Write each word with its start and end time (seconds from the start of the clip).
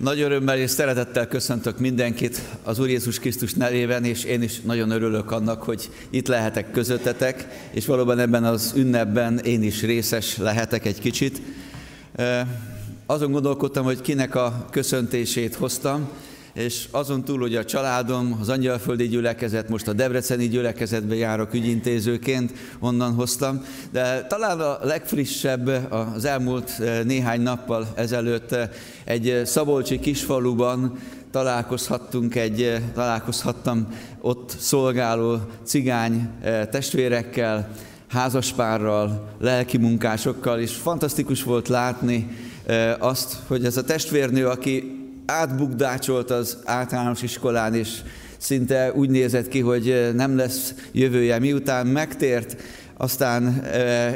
Nagy 0.00 0.20
örömmel 0.20 0.58
és 0.58 0.70
szeretettel 0.70 1.26
köszöntök 1.28 1.78
mindenkit 1.78 2.40
az 2.62 2.78
Úr 2.78 2.88
Jézus 2.88 3.18
Krisztus 3.18 3.54
nevében, 3.54 4.04
és 4.04 4.24
én 4.24 4.42
is 4.42 4.60
nagyon 4.60 4.90
örülök 4.90 5.30
annak, 5.30 5.62
hogy 5.62 5.90
itt 6.10 6.26
lehetek 6.26 6.70
közöttetek, 6.70 7.46
és 7.70 7.86
valóban 7.86 8.18
ebben 8.18 8.44
az 8.44 8.72
ünnepben 8.76 9.38
én 9.38 9.62
is 9.62 9.82
részes 9.82 10.36
lehetek 10.36 10.86
egy 10.86 11.00
kicsit. 11.00 11.42
Azon 13.06 13.32
gondolkodtam, 13.32 13.84
hogy 13.84 14.00
kinek 14.00 14.34
a 14.34 14.66
köszöntését 14.70 15.54
hoztam, 15.54 16.08
és 16.60 16.88
azon 16.90 17.24
túl, 17.24 17.38
hogy 17.38 17.56
a 17.56 17.64
családom, 17.64 18.38
az 18.40 18.48
Angyalföldi 18.48 19.08
gyülekezet, 19.08 19.68
most 19.68 19.88
a 19.88 19.92
Debreceni 19.92 20.48
gyülekezetbe 20.48 21.14
járok 21.14 21.54
ügyintézőként, 21.54 22.52
onnan 22.78 23.12
hoztam, 23.12 23.64
de 23.90 24.26
talán 24.26 24.60
a 24.60 24.78
legfrissebb 24.82 25.92
az 26.14 26.24
elmúlt 26.24 26.70
eh, 26.80 27.04
néhány 27.04 27.40
nappal 27.40 27.88
ezelőtt 27.94 28.52
eh, 28.52 28.68
egy 29.04 29.42
szabolcsi 29.44 29.98
kisfaluban 29.98 30.98
találkozhattunk 31.30 32.34
egy, 32.34 32.62
eh, 32.62 32.82
találkozhattam 32.94 33.88
ott 34.20 34.56
szolgáló 34.58 35.38
cigány 35.64 36.28
testvérekkel, 36.70 37.70
házaspárral, 38.08 39.28
lelki 39.40 39.76
munkásokkal, 39.76 40.58
és 40.58 40.72
fantasztikus 40.72 41.42
volt 41.42 41.68
látni 41.68 42.36
azt, 42.98 43.36
hogy 43.46 43.64
ez 43.64 43.76
a 43.76 43.84
testvérnő, 43.84 44.46
aki 44.46 44.99
átbukdácsolt 45.30 46.30
az 46.30 46.56
általános 46.64 47.22
iskolán, 47.22 47.74
és 47.74 47.88
szinte 48.38 48.92
úgy 48.94 49.10
nézett 49.10 49.48
ki, 49.48 49.60
hogy 49.60 50.10
nem 50.14 50.36
lesz 50.36 50.74
jövője. 50.92 51.38
Miután 51.38 51.86
megtért, 51.86 52.56
aztán 52.96 53.64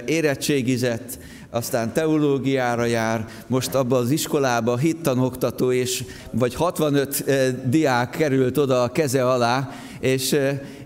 érettségizett, 0.07 1.19
aztán 1.51 1.93
teológiára 1.93 2.85
jár, 2.85 3.27
most 3.47 3.75
abban 3.75 4.03
az 4.03 4.11
iskolába 4.11 4.77
hittanoktató, 4.77 5.73
és 5.73 6.05
vagy 6.31 6.55
65 6.55 7.25
diák 7.69 8.11
került 8.11 8.59
oda 8.59 8.83
a 8.83 8.93
keze 8.93 9.29
alá, 9.29 9.71
és, 10.05 10.37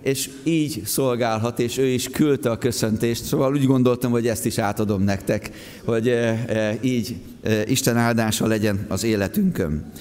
és 0.02 0.30
így 0.42 0.82
szolgálhat, 0.84 1.60
és 1.60 1.78
ő 1.78 1.86
is 1.86 2.08
küldte 2.08 2.50
a 2.50 2.58
köszöntést. 2.58 3.24
Szóval 3.24 3.52
úgy 3.52 3.64
gondoltam, 3.64 4.10
hogy 4.10 4.26
ezt 4.26 4.46
is 4.46 4.58
átadom 4.58 5.02
nektek, 5.02 5.50
hogy 5.84 6.14
így 6.80 7.16
Isten 7.66 7.96
áldása 7.96 8.46
legyen 8.46 8.86
az 8.88 9.04
életünkön. 9.04 9.92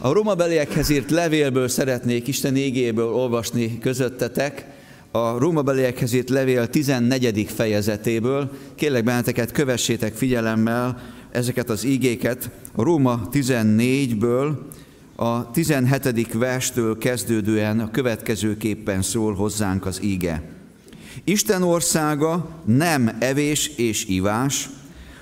A 0.00 0.12
Róma 0.12 0.34
beliekhez 0.34 0.90
írt 0.90 1.10
levélből 1.10 1.68
szeretnék 1.68 2.26
Isten 2.26 2.56
égéből 2.56 3.12
olvasni 3.12 3.78
közöttetek, 3.78 4.66
a 5.10 5.38
Róma 5.38 5.62
beliekhez 5.62 6.12
írt 6.12 6.30
levél 6.30 6.68
14. 6.68 7.50
fejezetéből. 7.54 8.50
Kérlek 8.74 9.04
benneteket, 9.04 9.52
kövessétek 9.52 10.14
figyelemmel 10.14 11.00
ezeket 11.30 11.70
az 11.70 11.84
ígéket. 11.84 12.50
A 12.74 12.82
Róma 12.82 13.28
14-ből 13.32 14.52
a 15.20 15.50
17. 15.50 16.32
verstől 16.32 16.98
kezdődően 16.98 17.80
a 17.80 17.90
következőképpen 17.90 19.02
szól 19.02 19.34
hozzánk 19.34 19.86
az 19.86 20.02
íge. 20.02 20.42
Isten 21.24 21.62
országa 21.62 22.48
nem 22.64 23.16
evés 23.18 23.68
és 23.68 24.06
ivás, 24.06 24.68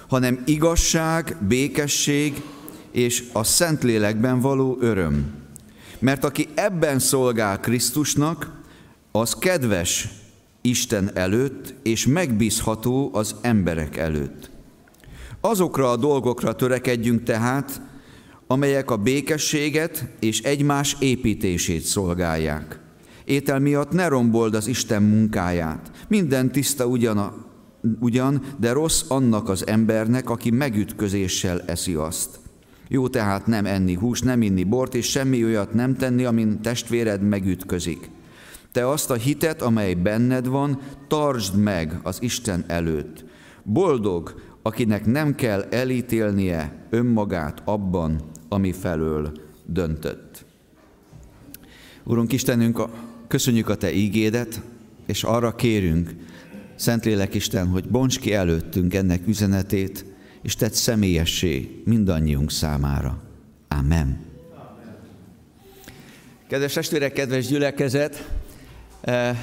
hanem 0.08 0.42
igazság, 0.46 1.36
békesség 1.48 2.42
és 2.90 3.24
a 3.32 3.44
Szentlélekben 3.44 4.40
való 4.40 4.76
öröm. 4.80 5.34
Mert 5.98 6.24
aki 6.24 6.48
ebben 6.54 6.98
szolgál 6.98 7.60
Krisztusnak, 7.60 8.52
az 9.12 9.34
kedves 9.34 10.08
Isten 10.60 11.10
előtt, 11.14 11.74
és 11.82 12.06
megbízható 12.06 13.10
az 13.12 13.34
emberek 13.40 13.96
előtt. 13.96 14.50
Azokra 15.40 15.90
a 15.90 15.96
dolgokra 15.96 16.54
törekedjünk 16.54 17.22
tehát, 17.22 17.80
amelyek 18.46 18.90
a 18.90 18.96
békességet 18.96 20.04
és 20.20 20.40
egymás 20.40 20.96
építését 21.00 21.82
szolgálják. 21.82 22.80
Étel 23.24 23.58
miatt 23.58 23.90
ne 23.90 24.08
rombold 24.08 24.54
az 24.54 24.66
Isten 24.66 25.02
munkáját. 25.02 25.90
Minden 26.08 26.52
tiszta 26.52 26.86
ugyan, 26.86 27.18
a, 27.18 27.34
ugyan, 28.00 28.42
de 28.58 28.72
rossz 28.72 29.02
annak 29.08 29.48
az 29.48 29.66
embernek, 29.66 30.30
aki 30.30 30.50
megütközéssel 30.50 31.62
eszi 31.66 31.94
azt. 31.94 32.38
Jó 32.88 33.08
tehát 33.08 33.46
nem 33.46 33.66
enni 33.66 33.94
hús, 33.94 34.20
nem 34.20 34.42
inni 34.42 34.64
bort, 34.64 34.94
és 34.94 35.06
semmi 35.06 35.44
olyat 35.44 35.74
nem 35.74 35.96
tenni, 35.96 36.24
amin 36.24 36.60
testvéred 36.62 37.22
megütközik. 37.22 38.10
Te 38.72 38.88
azt 38.88 39.10
a 39.10 39.14
hitet, 39.14 39.62
amely 39.62 39.94
benned 39.94 40.46
van, 40.46 40.80
tartsd 41.08 41.56
meg 41.56 42.00
az 42.02 42.18
Isten 42.20 42.64
előtt. 42.66 43.24
Boldog, 43.62 44.34
akinek 44.62 45.06
nem 45.06 45.34
kell 45.34 45.62
elítélnie 45.70 46.86
önmagát 46.90 47.62
abban, 47.64 48.20
ami 48.48 48.72
felől 48.72 49.32
döntött. 49.64 50.44
Urunk 52.04 52.32
Istenünk, 52.32 52.82
köszönjük 53.28 53.68
a 53.68 53.76
Te 53.76 53.92
ígédet, 53.92 54.60
és 55.06 55.24
arra 55.24 55.54
kérünk, 55.54 56.14
Szentlélek 56.74 57.34
Isten, 57.34 57.66
hogy 57.66 57.88
bonts 57.88 58.18
ki 58.18 58.34
előttünk 58.34 58.94
ennek 58.94 59.26
üzenetét, 59.26 60.04
és 60.42 60.54
tett 60.54 60.72
személyessé 60.72 61.82
mindannyiunk 61.84 62.50
számára. 62.50 63.22
Amen. 63.68 64.24
Kedves 66.48 66.72
testvérek, 66.72 67.12
kedves 67.12 67.46
gyülekezet, 67.46 68.30
eh, 69.00 69.38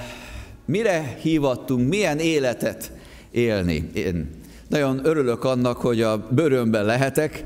mire 0.65 1.17
hívattunk, 1.21 1.89
milyen 1.89 2.19
életet 2.19 2.91
élni? 3.31 3.89
Én 3.93 4.29
nagyon 4.67 4.99
örülök 5.03 5.43
annak, 5.43 5.77
hogy 5.77 6.01
a 6.01 6.27
bőrömben 6.27 6.85
lehetek, 6.85 7.45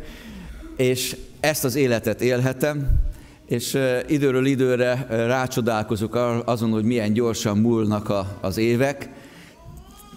és 0.76 1.16
ezt 1.40 1.64
az 1.64 1.76
életet 1.76 2.22
élhetem, 2.22 2.88
és 3.46 3.78
időről 4.08 4.46
időre 4.46 5.06
rácsodálkozok 5.10 6.16
azon, 6.46 6.70
hogy 6.72 6.84
milyen 6.84 7.14
gyorsan 7.14 7.58
múlnak 7.58 8.14
az 8.42 8.58
évek, 8.58 9.10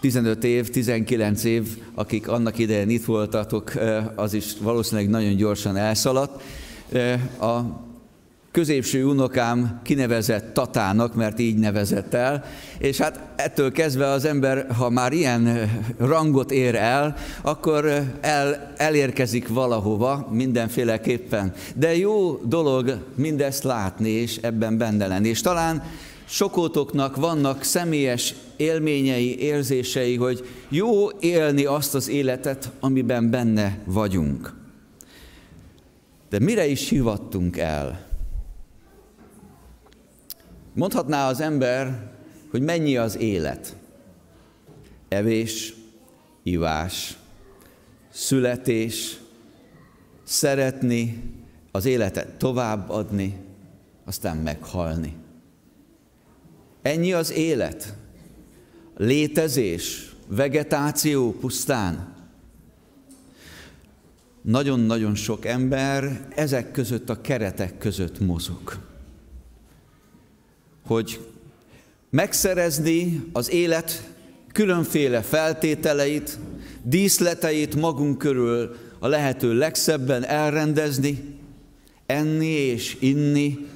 15 0.01 0.45
év, 0.45 0.71
19 0.71 1.45
év, 1.45 1.79
akik 1.95 2.29
annak 2.29 2.59
idején 2.59 2.91
itt 2.91 3.05
voltatok, 3.05 3.73
az 4.15 4.35
is 4.35 4.53
valószínűleg 4.61 5.11
nagyon 5.11 5.37
gyorsan 5.37 5.77
elszaladt. 5.77 6.43
A 7.41 7.61
középső 8.53 9.05
unokám 9.05 9.81
kinevezett 9.83 10.55
Tatának, 10.55 11.15
mert 11.15 11.39
így 11.39 11.57
nevezett 11.57 12.15
el, 12.15 12.45
és 12.79 12.99
hát 12.99 13.21
ettől 13.37 13.73
kezdve 13.73 14.07
az 14.07 14.25
ember, 14.25 14.67
ha 14.77 14.91
már 14.91 15.13
ilyen 15.13 15.71
rangot 15.99 16.51
ér 16.51 16.75
el, 16.75 17.17
akkor 17.43 17.85
el, 18.21 18.73
elérkezik 18.77 19.49
valahova 19.49 20.29
mindenféleképpen. 20.31 21.53
De 21.75 21.97
jó 21.97 22.37
dolog 22.45 22.99
mindezt 23.15 23.63
látni, 23.63 24.09
és 24.09 24.37
ebben 24.37 24.79
benne 24.79 25.07
lenni. 25.07 25.29
És 25.29 25.41
talán 25.41 25.83
sokótoknak 26.25 27.17
vannak 27.17 27.63
személyes 27.63 28.35
élményei, 28.57 29.39
érzései, 29.39 30.17
hogy 30.17 30.49
jó 30.69 31.11
élni 31.21 31.65
azt 31.65 31.95
az 31.95 32.09
életet, 32.09 32.71
amiben 32.81 33.31
benne 33.31 33.79
vagyunk. 33.85 34.55
De 36.31 36.39
mire 36.39 36.67
is 36.67 36.89
hivattunk 36.89 37.59
el? 37.59 38.10
Mondhatná 40.81 41.29
az 41.29 41.41
ember, 41.41 42.11
hogy 42.51 42.63
mennyi 42.63 42.97
az 42.97 43.17
élet. 43.17 43.77
Evés, 45.09 45.75
ivás, 46.43 47.19
születés, 48.11 49.21
szeretni, 50.23 51.23
az 51.71 51.85
életet 51.85 52.29
továbbadni, 52.39 53.37
aztán 54.05 54.37
meghalni. 54.37 55.17
Ennyi 56.83 57.13
az 57.13 57.33
élet. 57.33 57.95
Létezés, 58.97 60.15
vegetáció 60.27 61.33
pusztán. 61.33 62.15
Nagyon-nagyon 64.43 65.15
sok 65.15 65.45
ember 65.45 66.27
ezek 66.35 66.71
között 66.71 67.11
a 67.11 67.21
keretek 67.21 67.79
között 67.79 68.21
mozog. 68.21 68.90
Hogy 70.91 71.21
megszerezni 72.11 73.23
az 73.33 73.51
élet 73.51 74.11
különféle 74.53 75.23
feltételeit, 75.23 76.39
díszleteit 76.83 77.75
magunk 77.75 78.19
körül 78.19 78.77
a 78.99 79.07
lehető 79.07 79.55
legszebben 79.55 80.25
elrendezni, 80.25 81.39
enni 82.07 82.47
és 82.47 82.97
inni, 83.01 83.67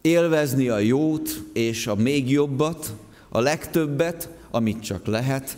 élvezni 0.00 0.68
a 0.68 0.78
jót 0.78 1.42
és 1.52 1.86
a 1.86 1.94
még 1.94 2.30
jobbat, 2.30 2.94
a 3.28 3.40
legtöbbet, 3.40 4.28
amit 4.50 4.82
csak 4.82 5.06
lehet. 5.06 5.56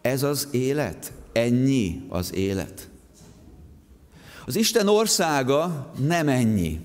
Ez 0.00 0.22
az 0.22 0.48
élet, 0.50 1.12
ennyi 1.32 2.02
az 2.08 2.34
élet. 2.34 2.88
Az 4.46 4.56
Isten 4.56 4.88
országa 4.88 5.92
nem 6.06 6.28
ennyi. 6.28 6.80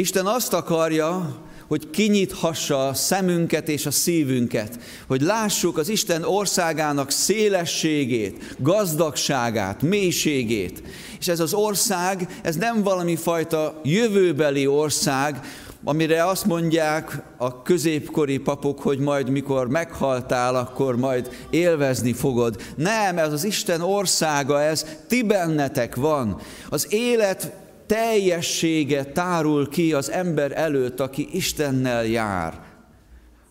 Isten 0.00 0.26
azt 0.26 0.52
akarja, 0.52 1.36
hogy 1.68 1.90
kinyithassa 1.90 2.88
a 2.88 2.94
szemünket 2.94 3.68
és 3.68 3.86
a 3.86 3.90
szívünket, 3.90 4.78
hogy 5.06 5.20
lássuk 5.20 5.78
az 5.78 5.88
Isten 5.88 6.22
országának 6.22 7.10
szélességét, 7.10 8.54
gazdagságát, 8.58 9.82
mélységét. 9.82 10.82
És 11.18 11.28
ez 11.28 11.40
az 11.40 11.54
ország, 11.54 12.40
ez 12.42 12.56
nem 12.56 12.82
valami 12.82 13.16
fajta 13.16 13.80
jövőbeli 13.84 14.66
ország, 14.66 15.40
amire 15.84 16.26
azt 16.26 16.44
mondják 16.44 17.22
a 17.36 17.62
középkori 17.62 18.38
papok, 18.38 18.80
hogy 18.80 18.98
majd 18.98 19.30
mikor 19.30 19.68
meghaltál, 19.68 20.56
akkor 20.56 20.96
majd 20.96 21.46
élvezni 21.50 22.12
fogod. 22.12 22.62
Nem, 22.76 23.18
ez 23.18 23.32
az 23.32 23.44
Isten 23.44 23.80
országa, 23.80 24.62
ez 24.62 24.86
ti 25.08 25.22
bennetek 25.22 25.94
van. 25.94 26.40
Az 26.68 26.86
élet 26.90 27.52
teljessége 27.90 29.04
tárul 29.04 29.68
ki 29.68 29.92
az 29.92 30.10
ember 30.10 30.52
előtt, 30.54 31.00
aki 31.00 31.28
Istennel 31.32 32.06
jár, 32.06 32.60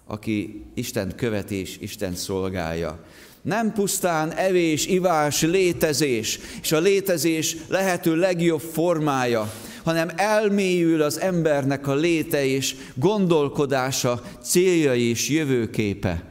aki 0.07 0.65
Isten 0.73 1.15
követés, 1.15 1.77
Isten 1.81 2.15
szolgálja. 2.15 3.03
Nem 3.41 3.73
pusztán 3.73 4.31
evés, 4.31 4.87
ivás, 4.87 5.41
létezés, 5.41 6.39
és 6.61 6.71
a 6.71 6.79
létezés 6.79 7.55
lehető 7.67 8.15
legjobb 8.15 8.59
formája, 8.59 9.51
hanem 9.83 10.09
elmélyül 10.15 11.01
az 11.01 11.19
embernek 11.19 11.87
a 11.87 11.95
léte 11.95 12.45
és 12.45 12.75
gondolkodása, 12.95 14.21
célja 14.41 14.95
és 14.95 15.29
jövőképe. 15.29 16.23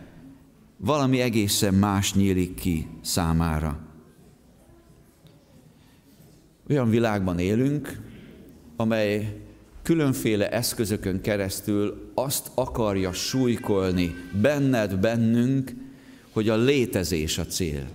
Valami 0.76 1.20
egészen 1.20 1.74
más 1.74 2.14
nyílik 2.14 2.54
ki 2.54 2.86
számára. 3.02 3.87
Olyan 6.70 6.90
világban 6.90 7.38
élünk, 7.38 8.00
amely 8.76 9.36
különféle 9.82 10.50
eszközökön 10.50 11.20
keresztül 11.20 12.10
azt 12.14 12.50
akarja 12.54 13.12
súlykolni 13.12 14.14
benned, 14.42 14.96
bennünk, 14.96 15.74
hogy 16.32 16.48
a 16.48 16.56
létezés 16.56 17.38
a 17.38 17.46
cél. 17.46 17.86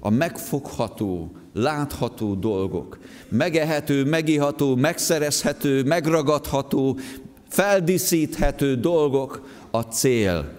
A 0.00 0.10
megfogható, 0.10 1.32
látható 1.52 2.34
dolgok, 2.34 2.98
megehető, 3.28 4.04
megiható, 4.04 4.76
megszerezhető, 4.76 5.82
megragadható, 5.82 6.98
feldíszíthető 7.48 8.76
dolgok 8.76 9.48
a 9.70 9.80
cél. 9.80 10.52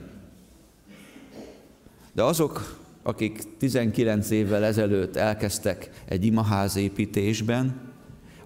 De 2.13 2.23
azok, 2.23 2.80
akik 3.03 3.41
19 3.57 4.29
évvel 4.29 4.63
ezelőtt 4.63 5.15
elkezdtek 5.15 5.89
egy 6.05 6.25
imaház 6.25 6.75
építésben, 6.75 7.89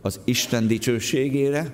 az 0.01 0.19
Isten 0.23 0.67
dicsőségére, 0.67 1.73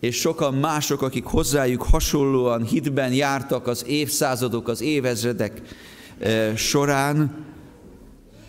és 0.00 0.16
sokan 0.16 0.54
mások, 0.54 1.02
akik 1.02 1.24
hozzájuk 1.24 1.82
hasonlóan 1.82 2.64
hitben 2.64 3.12
jártak 3.12 3.66
az 3.66 3.84
évszázadok, 3.86 4.68
az 4.68 4.80
évezredek 4.80 5.62
eh, 6.18 6.56
során, 6.56 7.44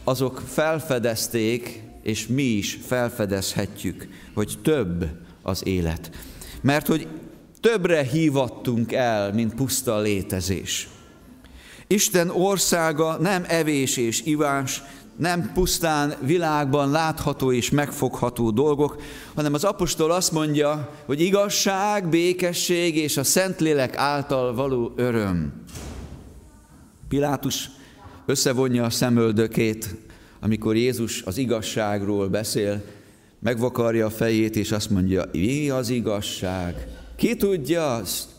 azok 0.03 0.41
felfedezték, 0.47 1.81
és 2.03 2.27
mi 2.27 2.43
is 2.43 2.79
felfedezhetjük, 2.85 4.07
hogy 4.33 4.57
több 4.61 5.05
az 5.41 5.65
élet. 5.65 6.11
Mert 6.61 6.87
hogy 6.87 7.07
többre 7.59 8.03
hívattunk 8.03 8.93
el, 8.93 9.33
mint 9.33 9.53
puszta 9.53 9.99
létezés. 9.99 10.87
Isten 11.87 12.29
országa 12.29 13.17
nem 13.17 13.43
evés 13.47 13.97
és 13.97 14.21
ivás, 14.23 14.83
nem 15.17 15.51
pusztán 15.53 16.13
világban 16.21 16.91
látható 16.91 17.51
és 17.51 17.69
megfogható 17.69 18.49
dolgok, 18.51 19.01
hanem 19.35 19.53
az 19.53 19.63
apostol 19.63 20.11
azt 20.11 20.31
mondja, 20.31 20.93
hogy 21.05 21.21
igazság, 21.21 22.09
békesség 22.09 22.97
és 22.97 23.17
a 23.17 23.23
Szentlélek 23.23 23.97
által 23.97 24.55
való 24.55 24.93
öröm. 24.95 25.53
Pilátus 27.07 27.69
összevonja 28.25 28.83
a 28.83 28.89
szemöldökét, 28.89 29.95
amikor 30.39 30.75
Jézus 30.75 31.21
az 31.21 31.37
igazságról 31.37 32.27
beszél, 32.27 32.83
megvakarja 33.39 34.05
a 34.05 34.09
fejét, 34.09 34.55
és 34.55 34.71
azt 34.71 34.89
mondja, 34.89 35.23
mi 35.31 35.69
az 35.69 35.89
igazság? 35.89 36.87
Ki 37.15 37.35
tudja 37.35 37.95
azt? 37.95 38.36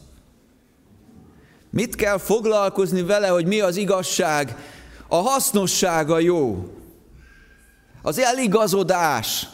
Mit 1.70 1.94
kell 1.94 2.18
foglalkozni 2.18 3.02
vele, 3.02 3.28
hogy 3.28 3.46
mi 3.46 3.60
az 3.60 3.76
igazság? 3.76 4.56
A 5.08 5.16
hasznossága 5.16 6.18
jó. 6.18 6.72
Az 8.02 8.18
eligazodás. 8.18 9.48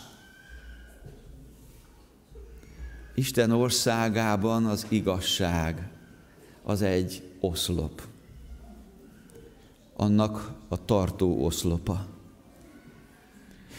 Isten 3.14 3.50
országában 3.50 4.66
az 4.66 4.87
igazság 4.88 5.88
az 6.64 6.82
egy 6.82 7.22
oszlop. 7.40 8.02
Annak 9.96 10.52
a 10.69 10.84
tartó 10.84 11.44
oszlopa. 11.44 12.06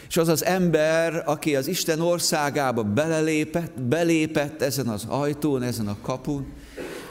És 0.08 0.16
az 0.16 0.28
az 0.28 0.44
ember, 0.44 1.22
aki 1.26 1.56
az 1.56 1.66
Isten 1.66 2.00
országába 2.00 2.82
belelépett, 2.82 3.80
belépett 3.80 4.62
ezen 4.62 4.88
az 4.88 5.04
ajtón, 5.08 5.62
ezen 5.62 5.88
a 5.88 5.96
kapun, 6.02 6.52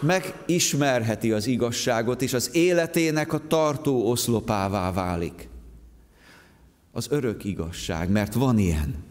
megismerheti 0.05 1.31
az 1.31 1.47
igazságot, 1.47 2.21
és 2.21 2.33
az 2.33 2.49
életének 2.53 3.33
a 3.33 3.47
tartó 3.47 4.09
oszlopává 4.09 4.91
válik. 4.91 5.47
Az 6.91 7.07
örök 7.09 7.43
igazság, 7.43 8.09
mert 8.09 8.33
van 8.33 8.57
ilyen. 8.57 9.03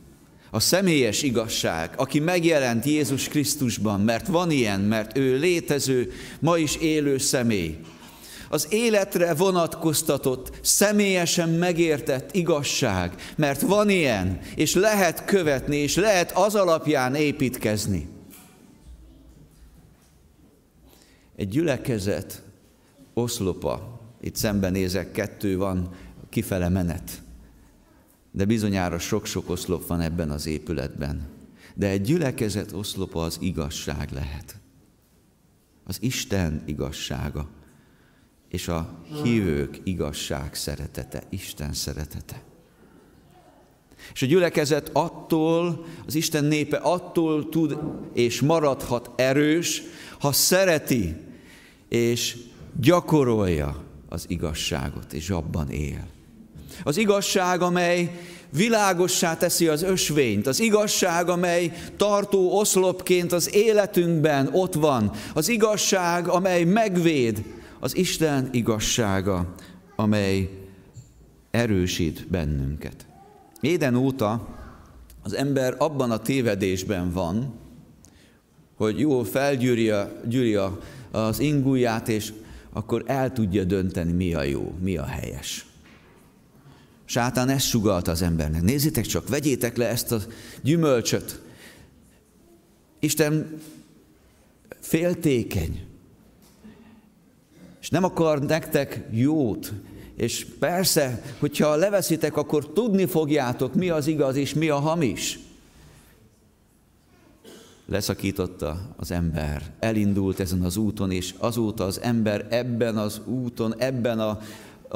A 0.51 0.61
személyes 0.61 1.23
igazság, 1.23 1.91
aki 1.97 2.21
megjelent 2.21 2.85
Jézus 2.85 3.29
Krisztusban, 3.29 4.01
mert 4.01 4.27
van 4.27 4.51
ilyen, 4.51 4.81
mert 4.81 5.17
ő 5.17 5.39
létező, 5.39 6.13
ma 6.41 6.59
is 6.59 6.77
élő 6.77 7.19
személy. 7.19 7.79
Az 8.49 8.67
életre 8.71 9.35
vonatkoztatott, 9.35 10.59
személyesen 10.63 11.49
megértett 11.49 12.35
igazság, 12.35 13.15
mert 13.37 13.61
van 13.61 13.89
ilyen, 13.91 14.39
és 14.55 14.75
lehet 14.75 15.25
követni, 15.25 15.77
és 15.77 15.97
lehet 15.97 16.33
az 16.33 16.55
alapján 16.55 17.15
építkezni. 17.15 18.14
Egy 21.37 21.49
gyülekezet 21.49 22.43
oszlopa, 23.15 24.01
itt 24.21 24.37
szembenézek, 24.37 25.13
kettő 25.13 25.57
van, 25.57 25.95
kifele 26.29 26.69
menet. 26.69 27.23
De 28.31 28.45
bizonyára 28.45 28.99
sok-sok 28.99 29.51
oszlop 29.51 29.87
van 29.87 30.01
ebben 30.01 30.31
az 30.31 30.47
épületben. 30.47 31.29
De 31.75 31.89
egy 31.89 32.01
gyülekezet 32.01 32.73
oszlopa 32.73 33.23
az 33.23 33.39
igazság 33.41 34.11
lehet. 34.11 34.57
Az 35.85 35.99
Isten 36.01 36.63
igazsága. 36.67 37.49
És 38.49 38.69
a 38.69 38.99
hívők 39.23 39.81
igazság 39.85 40.55
szeretete, 40.55 41.23
Isten 41.29 41.73
szeretete. 41.73 42.43
És 44.13 44.23
a 44.23 44.27
gyülekezet 44.27 44.91
attól, 44.93 45.85
az 46.07 46.15
Isten 46.15 46.45
népe 46.45 46.77
attól 46.77 47.49
tud 47.49 47.79
és 48.13 48.41
maradhat 48.41 49.11
erős, 49.17 49.83
ha 50.19 50.33
szereti 50.33 51.17
és 51.95 52.37
gyakorolja 52.81 53.83
az 54.09 54.25
igazságot, 54.29 55.13
és 55.13 55.31
abban 55.31 55.71
él. 55.71 56.07
Az 56.85 56.97
igazság, 56.97 57.63
amely 57.63 58.21
világossá 58.53 59.37
teszi 59.37 59.69
az 59.69 59.83
ösvényt, 59.83 60.47
az 60.47 60.61
igazság, 60.61 61.29
amely 61.29 61.73
tartó 61.97 62.59
oszlopként 62.59 63.33
az 63.33 63.55
életünkben 63.55 64.49
ott 64.53 64.75
van, 64.75 65.13
az 65.35 65.49
igazság, 65.49 66.29
amely 66.29 66.65
megvéd, 66.65 67.45
az 67.81 67.97
Isten 67.97 68.49
igazsága, 68.53 69.55
amely 69.97 70.51
erősít 71.51 72.29
bennünket. 72.29 73.07
Éden 73.61 73.95
óta 73.95 74.49
az 75.23 75.35
ember 75.35 75.75
abban 75.79 76.11
a 76.11 76.19
tévedésben 76.19 77.13
van, 77.13 77.63
hogy 78.75 78.99
jól 78.99 79.25
felgyűri 79.25 79.91
az 81.11 81.39
ingúját, 81.39 82.09
és 82.09 82.33
akkor 82.73 83.05
el 83.07 83.33
tudja 83.33 83.65
dönteni, 83.65 84.13
mi 84.13 84.35
a 84.35 84.43
jó, 84.43 84.75
mi 84.81 84.97
a 84.97 85.05
helyes. 85.05 85.67
Sátán 87.05 87.49
ezt 87.49 87.67
sugalt 87.67 88.09
az 88.09 88.23
embernek. 88.23 88.63
Nézzétek 88.63 89.05
csak, 89.07 89.29
vegyétek 89.29 89.77
le 89.77 89.89
ezt 89.89 90.13
a 90.13 90.21
gyümölcsöt. 90.63 91.41
Isten 92.99 93.61
féltékeny, 94.81 95.87
és 97.81 97.91
nem 97.91 98.05
akar 98.05 98.43
nektek 98.43 99.01
jót. 99.11 99.73
És 100.17 100.47
persze, 100.59 101.23
hogyha 101.39 101.77
leveszitek, 101.77 102.37
akkor 102.37 102.73
tudni 102.73 103.07
fogjátok, 103.07 103.75
mi 103.75 103.89
az 103.89 104.07
igaz 104.07 104.37
és 104.37 104.55
mi 104.55 104.69
a 104.69 104.79
hamis 104.79 105.39
leszakította 107.87 108.95
az 108.97 109.11
ember, 109.11 109.73
elindult 109.79 110.41
ezen 110.41 110.63
az 110.63 110.77
úton, 110.77 111.11
és 111.11 111.35
azóta 111.39 111.85
az 111.85 112.01
ember 112.01 112.47
ebben 112.51 112.97
az 112.97 113.21
úton, 113.25 113.75
ebben, 113.79 114.21
a, 114.21 114.39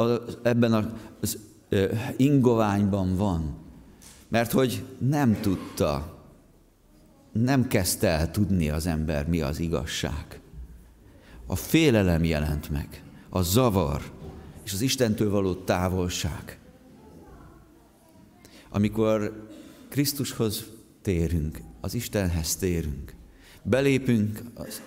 a, 0.03 0.23
ebben 0.43 0.73
az 1.21 1.39
ö, 1.69 1.93
ingoványban 2.17 3.17
van. 3.17 3.57
Mert 4.29 4.53
hogy 4.53 4.85
nem 4.99 5.41
tudta, 5.41 6.17
nem 7.33 7.67
kezdte 7.67 8.09
el 8.09 8.31
tudni 8.31 8.71
az 8.71 8.87
ember, 8.87 9.29
mi 9.29 9.41
az 9.41 9.59
igazság. 9.59 10.41
A 11.47 11.57
félelem 11.57 12.25
jelent 12.25 12.71
meg, 12.71 13.03
a 13.29 13.43
zavar 13.43 14.03
és 14.65 14.73
az 14.73 14.81
Istentől 14.81 15.31
való 15.31 15.55
távolság. 15.55 16.59
Amikor 18.71 19.47
Krisztushoz 19.89 20.65
térünk, 21.09 21.61
az 21.81 21.95
Istenhez 21.95 22.57
térünk, 22.57 23.15
belépünk 23.63 24.43
az 24.55 24.83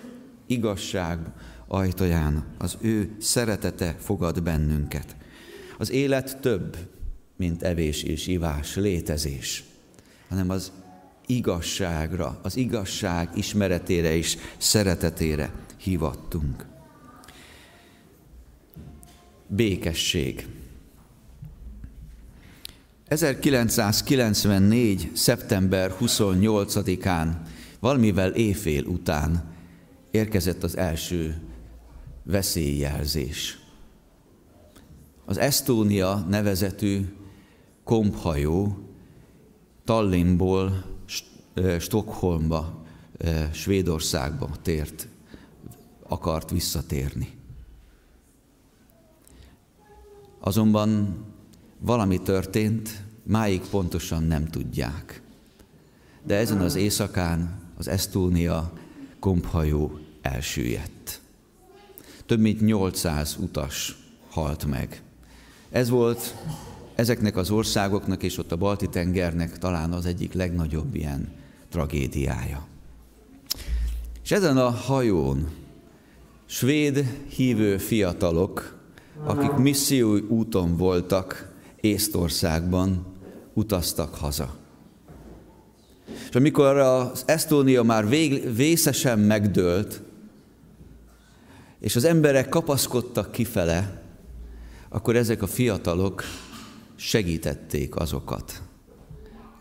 igazság 0.46 1.18
ajtaján, 1.66 2.44
az 2.58 2.76
ő 2.80 3.16
szeretete 3.18 3.96
fogad 3.98 4.42
bennünket. 4.42 5.16
Az 5.78 5.90
élet 5.90 6.40
több, 6.40 6.76
mint 7.36 7.62
evés 7.62 8.02
és 8.02 8.26
ivás, 8.26 8.76
létezés, 8.76 9.64
hanem 10.28 10.50
az 10.50 10.72
igazságra, 11.26 12.38
az 12.42 12.56
igazság 12.56 13.28
ismeretére 13.34 14.16
és 14.16 14.36
szeretetére 14.56 15.52
hivattunk. 15.76 16.66
Békesség. 19.46 20.46
1994. 23.12 25.10
szeptember 25.14 25.94
28-án, 26.00 27.28
valamivel 27.80 28.30
éjfél 28.30 28.84
után 28.84 29.54
érkezett 30.10 30.62
az 30.62 30.76
első 30.76 31.42
veszélyjelzés. 32.22 33.58
Az 35.24 35.38
Estónia 35.38 36.26
nevezetű 36.28 37.00
komphajó 37.84 38.78
Tallinnból 39.84 40.84
Stockholmba, 41.78 42.84
Svédországba 43.52 44.50
tért, 44.62 45.08
akart 46.02 46.50
visszatérni. 46.50 47.28
Azonban 50.40 51.16
valami 51.84 52.18
történt, 52.22 53.02
máig 53.22 53.60
pontosan 53.70 54.22
nem 54.22 54.46
tudják. 54.46 55.22
De 56.26 56.34
ezen 56.34 56.60
az 56.60 56.74
éjszakán 56.74 57.60
az 57.76 57.88
Estónia 57.88 58.72
komphajó 59.18 59.98
elsüllyedt. 60.22 61.20
Több 62.26 62.40
mint 62.40 62.60
800 62.60 63.36
utas 63.40 63.96
halt 64.28 64.64
meg. 64.64 65.02
Ez 65.70 65.88
volt 65.88 66.34
ezeknek 66.94 67.36
az 67.36 67.50
országoknak 67.50 68.22
és 68.22 68.38
ott 68.38 68.52
a 68.52 68.56
Balti-tengernek 68.56 69.58
talán 69.58 69.92
az 69.92 70.06
egyik 70.06 70.32
legnagyobb 70.32 70.94
ilyen 70.94 71.28
tragédiája. 71.68 72.66
És 74.22 74.30
ezen 74.30 74.56
a 74.56 74.70
hajón 74.70 75.48
svéd 76.44 77.24
hívő 77.28 77.78
fiatalok, 77.78 78.80
akik 79.24 79.52
misszió 79.52 80.18
úton 80.28 80.76
voltak 80.76 81.51
Észtországban, 81.82 83.06
utaztak 83.54 84.14
haza. 84.14 84.56
És 86.28 86.34
amikor 86.34 86.76
az 86.76 87.22
Esztónia 87.26 87.82
már 87.82 88.08
vég, 88.08 88.54
vészesen 88.54 89.18
megdőlt, 89.18 90.02
és 91.80 91.96
az 91.96 92.04
emberek 92.04 92.48
kapaszkodtak 92.48 93.32
kifele, 93.32 94.02
akkor 94.88 95.16
ezek 95.16 95.42
a 95.42 95.46
fiatalok 95.46 96.22
segítették 96.94 97.96
azokat, 97.96 98.62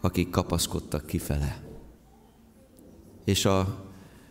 akik 0.01 0.29
kapaszkodtak 0.29 1.05
kifele. 1.05 1.61
És 3.25 3.45
a 3.45 3.85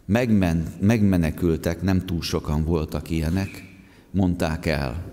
megmen, 0.05 0.75
megmenekültek, 0.81 1.83
nem 1.83 2.07
túl 2.07 2.23
sokan 2.23 2.65
voltak 2.65 3.11
ilyenek, 3.11 3.65
mondták 4.11 4.67
el, 4.67 5.05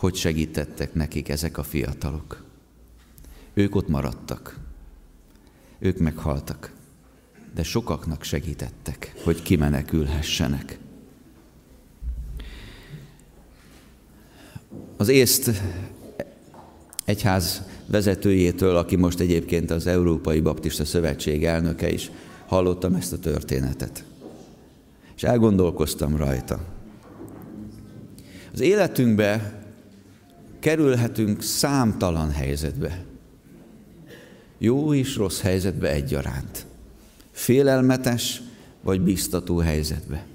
hogy 0.00 0.14
segítettek 0.14 0.94
nekik 0.94 1.28
ezek 1.28 1.58
a 1.58 1.62
fiatalok. 1.62 2.44
Ők 3.54 3.74
ott 3.74 3.88
maradtak. 3.88 4.58
Ők 5.78 5.98
meghaltak. 5.98 6.72
De 7.54 7.62
sokaknak 7.62 8.22
segítettek, 8.22 9.14
hogy 9.24 9.42
kimenekülhessenek. 9.42 10.78
Az 14.96 15.08
észt 15.08 15.50
egyház 17.04 17.62
vezetőjétől, 17.86 18.76
aki 18.76 18.96
most 18.96 19.20
egyébként 19.20 19.70
az 19.70 19.86
Európai 19.86 20.40
Baptista 20.40 20.84
Szövetség 20.84 21.44
elnöke 21.44 21.90
is, 21.90 22.10
hallottam 22.46 22.94
ezt 22.94 23.12
a 23.12 23.18
történetet. 23.18 24.04
És 25.16 25.22
elgondolkoztam 25.22 26.16
rajta. 26.16 26.60
Az 28.52 28.60
életünkbe 28.60 29.59
kerülhetünk 30.60 31.42
számtalan 31.42 32.30
helyzetbe. 32.30 33.04
Jó 34.58 34.94
és 34.94 35.16
rossz 35.16 35.40
helyzetbe 35.40 35.90
egyaránt. 35.90 36.66
Félelmetes 37.32 38.42
vagy 38.82 39.00
biztató 39.00 39.58
helyzetbe. 39.58 40.26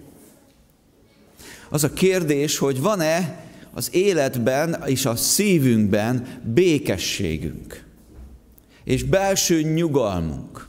Az 1.70 1.84
a 1.84 1.94
kérdés, 1.94 2.58
hogy 2.58 2.82
van-e 2.82 3.44
az 3.74 3.89
életben 3.94 4.84
és 4.86 5.05
a 5.05 5.15
szívünkben 5.15 6.41
békességünk 6.53 7.86
és 8.86 9.03
belső 9.03 9.62
nyugalmunk. 9.62 10.67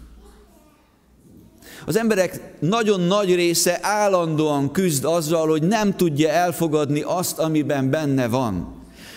Az 1.87 1.97
emberek 1.97 2.41
nagyon 2.59 3.01
nagy 3.01 3.35
része 3.35 3.79
állandóan 3.83 4.73
küzd 4.73 5.05
azzal, 5.05 5.49
hogy 5.49 5.63
nem 5.63 5.97
tudja 5.97 6.29
elfogadni 6.29 7.01
azt, 7.01 7.39
amiben 7.39 7.91
benne 7.91 8.29
van. 8.29 8.76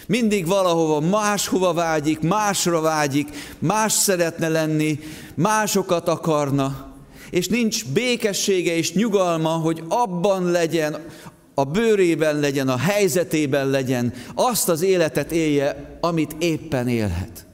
Mindig 0.10 0.48
valahova 0.48 1.00
máshova 1.00 1.74
vágyik, 1.74 2.20
másra 2.20 2.82
vágyik, 2.82 3.30
más 3.60 3.94
szeretne 3.94 4.48
lenni, 4.48 5.00
másokat 5.36 6.08
akarna, 6.08 6.94
és 7.30 7.48
nincs 7.48 7.86
békessége 7.92 8.76
és 8.76 8.94
nyugalma, 8.94 9.50
hogy 9.50 9.84
abban 9.88 10.44
legyen, 10.44 11.06
a 11.54 11.64
bőrében 11.64 12.40
legyen, 12.40 12.70
a 12.70 12.78
helyzetében 12.78 13.68
legyen, 13.68 14.14
azt 14.36 14.70
az 14.70 14.82
életet 14.82 15.32
élje, 15.32 15.98
amit 16.02 16.36
éppen 16.40 16.88
élhet. 16.88 17.46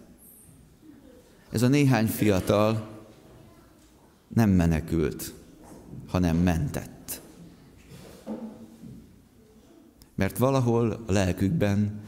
Ez 1.51 1.61
a 1.61 1.67
néhány 1.67 2.07
fiatal 2.07 2.87
nem 4.27 4.49
menekült, 4.49 5.33
hanem 6.07 6.37
mentett. 6.37 7.21
Mert 10.15 10.37
valahol 10.37 11.03
a 11.07 11.11
lelkükben 11.11 12.03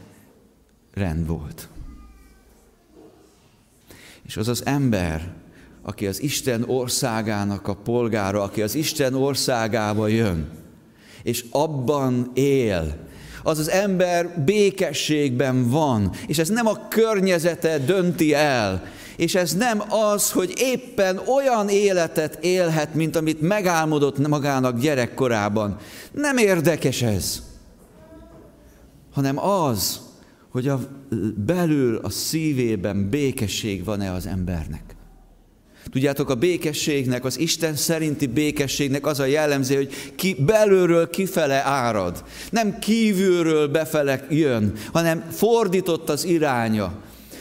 rend 0.98 1.26
volt. 1.26 1.68
És 4.26 4.36
az 4.36 4.48
az 4.48 4.66
ember, 4.66 5.32
aki 5.82 6.06
az 6.06 6.22
Isten 6.22 6.64
országának 6.66 7.68
a 7.68 7.74
polgára, 7.74 8.42
aki 8.42 8.62
az 8.62 8.74
Isten 8.74 9.14
országába 9.14 10.08
jön, 10.08 10.50
és 11.22 11.44
abban 11.50 12.30
él. 12.34 12.96
Az 13.42 13.58
az 13.58 13.70
ember 13.70 14.44
békességben 14.44 15.68
van, 15.68 16.12
és 16.26 16.38
ez 16.38 16.48
nem 16.48 16.66
a 16.66 16.88
környezete 16.88 17.78
dönti 17.78 18.34
el, 18.34 18.84
és 19.16 19.34
ez 19.34 19.54
nem 19.54 19.82
az, 20.12 20.30
hogy 20.30 20.52
éppen 20.56 21.18
olyan 21.18 21.68
életet 21.68 22.38
élhet, 22.44 22.94
mint 22.94 23.16
amit 23.16 23.40
megálmodott 23.40 24.28
magának 24.28 24.78
gyerekkorában. 24.78 25.76
Nem 26.12 26.36
érdekes 26.36 27.02
ez, 27.02 27.42
hanem 29.12 29.38
az, 29.38 30.00
hogy 30.50 30.68
a 30.68 30.80
belül 31.36 31.96
a 31.96 32.10
szívében 32.10 33.08
békesség 33.10 33.84
van-e 33.84 34.12
az 34.12 34.26
embernek. 34.26 34.96
Tudjátok, 35.90 36.30
a 36.30 36.34
békességnek, 36.34 37.24
az 37.24 37.38
Isten 37.38 37.74
szerinti 37.74 38.26
békességnek 38.26 39.06
az 39.06 39.20
a 39.20 39.24
jellemző, 39.24 39.76
hogy 39.76 40.12
ki 40.14 40.36
belülről 40.46 41.10
kifele 41.10 41.64
árad. 41.64 42.24
Nem 42.50 42.78
kívülről 42.78 43.68
befele 43.68 44.26
jön, 44.30 44.72
hanem 44.92 45.24
fordított 45.30 46.08
az 46.08 46.24
iránya. 46.24 46.92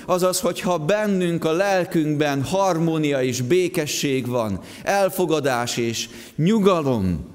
Azaz, 0.05 0.39
hogyha 0.39 0.77
bennünk 0.77 1.45
a 1.45 1.51
lelkünkben 1.51 2.43
harmónia 2.43 3.21
és 3.21 3.41
békesség 3.41 4.27
van, 4.27 4.59
elfogadás 4.83 5.77
és 5.77 6.09
nyugalom, 6.35 7.25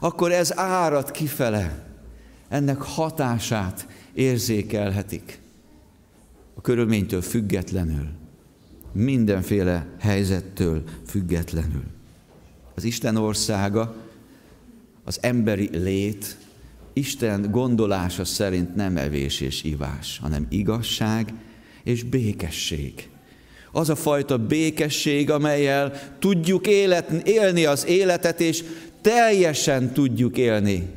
akkor 0.00 0.32
ez 0.32 0.58
árad 0.58 1.10
kifele. 1.10 1.84
Ennek 2.48 2.80
hatását 2.80 3.86
érzékelhetik. 4.16 5.38
A 6.54 6.60
körülménytől 6.60 7.22
függetlenül 7.22 8.08
mindenféle 8.96 9.86
helyzettől 9.98 10.82
függetlenül. 11.06 11.84
Az 12.74 12.84
Isten 12.84 13.16
országa, 13.16 13.94
az 15.04 15.18
emberi 15.20 15.68
lét, 15.72 16.36
Isten 16.92 17.50
gondolása 17.50 18.24
szerint 18.24 18.74
nem 18.74 18.96
evés 18.96 19.40
és 19.40 19.62
ivás, 19.62 20.18
hanem 20.22 20.46
igazság 20.48 21.32
és 21.82 22.02
békesség. 22.02 23.08
Az 23.72 23.88
a 23.88 23.96
fajta 23.96 24.38
békesség, 24.38 25.30
amelyel 25.30 26.16
tudjuk 26.18 26.66
élet, 26.66 27.10
élni 27.10 27.64
az 27.64 27.86
életet, 27.86 28.40
és 28.40 28.64
teljesen 29.00 29.92
tudjuk 29.92 30.36
élni 30.36 30.88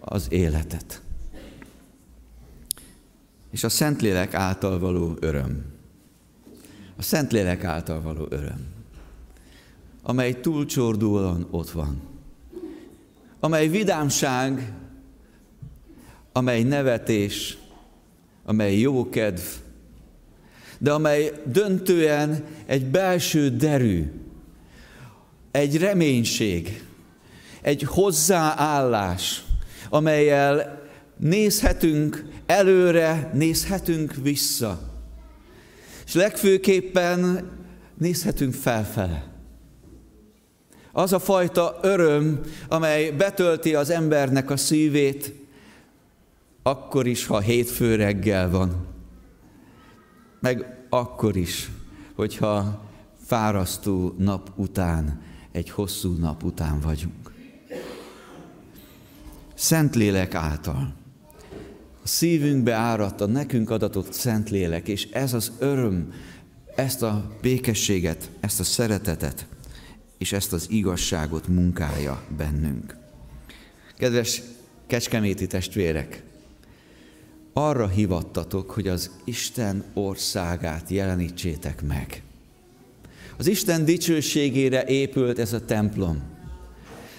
az 0.00 0.26
életet. 0.28 1.03
És 3.54 3.64
a 3.64 3.68
Szentlélek 3.68 4.34
által 4.34 4.78
való 4.78 5.16
öröm. 5.20 5.64
A 6.96 7.02
Szentlélek 7.02 7.64
által 7.64 8.00
való 8.00 8.26
öröm, 8.30 8.66
amely 10.02 10.40
túlcsordulóan 10.40 11.46
ott 11.50 11.70
van, 11.70 12.02
amely 13.40 13.68
vidámság, 13.68 14.72
amely 16.32 16.62
nevetés, 16.62 17.58
amely 18.44 18.78
jókedv, 18.78 19.42
de 20.78 20.92
amely 20.92 21.32
döntően 21.44 22.44
egy 22.66 22.86
belső 22.86 23.56
derű, 23.56 24.12
egy 25.50 25.78
reménység, 25.78 26.84
egy 27.60 27.82
hozzáállás, 27.82 29.44
amelyel 29.88 30.83
nézhetünk 31.16 32.24
előre, 32.46 33.30
nézhetünk 33.34 34.14
vissza. 34.22 34.80
És 36.06 36.14
legfőképpen 36.14 37.50
nézhetünk 37.98 38.54
felfele. 38.54 39.32
Az 40.92 41.12
a 41.12 41.18
fajta 41.18 41.78
öröm, 41.82 42.40
amely 42.68 43.10
betölti 43.10 43.74
az 43.74 43.90
embernek 43.90 44.50
a 44.50 44.56
szívét, 44.56 45.34
akkor 46.62 47.06
is, 47.06 47.26
ha 47.26 47.40
hétfő 47.40 47.94
reggel 47.94 48.50
van. 48.50 48.86
Meg 50.40 50.86
akkor 50.88 51.36
is, 51.36 51.70
hogyha 52.14 52.82
fárasztó 53.24 54.14
nap 54.18 54.50
után, 54.56 55.22
egy 55.52 55.70
hosszú 55.70 56.12
nap 56.12 56.42
után 56.42 56.80
vagyunk. 56.80 57.32
Szentlélek 59.54 60.34
által. 60.34 60.94
A 62.04 62.08
szívünkbe 62.08 62.72
áradt 62.72 63.20
a 63.20 63.26
nekünk 63.26 63.70
adatott 63.70 64.12
Szentlélek, 64.12 64.88
és 64.88 65.08
ez 65.12 65.32
az 65.32 65.52
öröm, 65.58 66.12
ezt 66.74 67.02
a 67.02 67.36
békességet, 67.42 68.30
ezt 68.40 68.60
a 68.60 68.64
szeretetet, 68.64 69.46
és 70.18 70.32
ezt 70.32 70.52
az 70.52 70.66
igazságot 70.70 71.48
munkálja 71.48 72.22
bennünk. 72.36 72.96
Kedves 73.96 74.42
kecskeméti 74.86 75.46
testvérek, 75.46 76.22
arra 77.52 77.88
hivattatok, 77.88 78.70
hogy 78.70 78.88
az 78.88 79.10
Isten 79.24 79.84
országát 79.94 80.90
jelenítsétek 80.90 81.82
meg. 81.82 82.22
Az 83.36 83.46
Isten 83.46 83.84
dicsőségére 83.84 84.84
épült 84.84 85.38
ez 85.38 85.52
a 85.52 85.64
templom. 85.64 86.22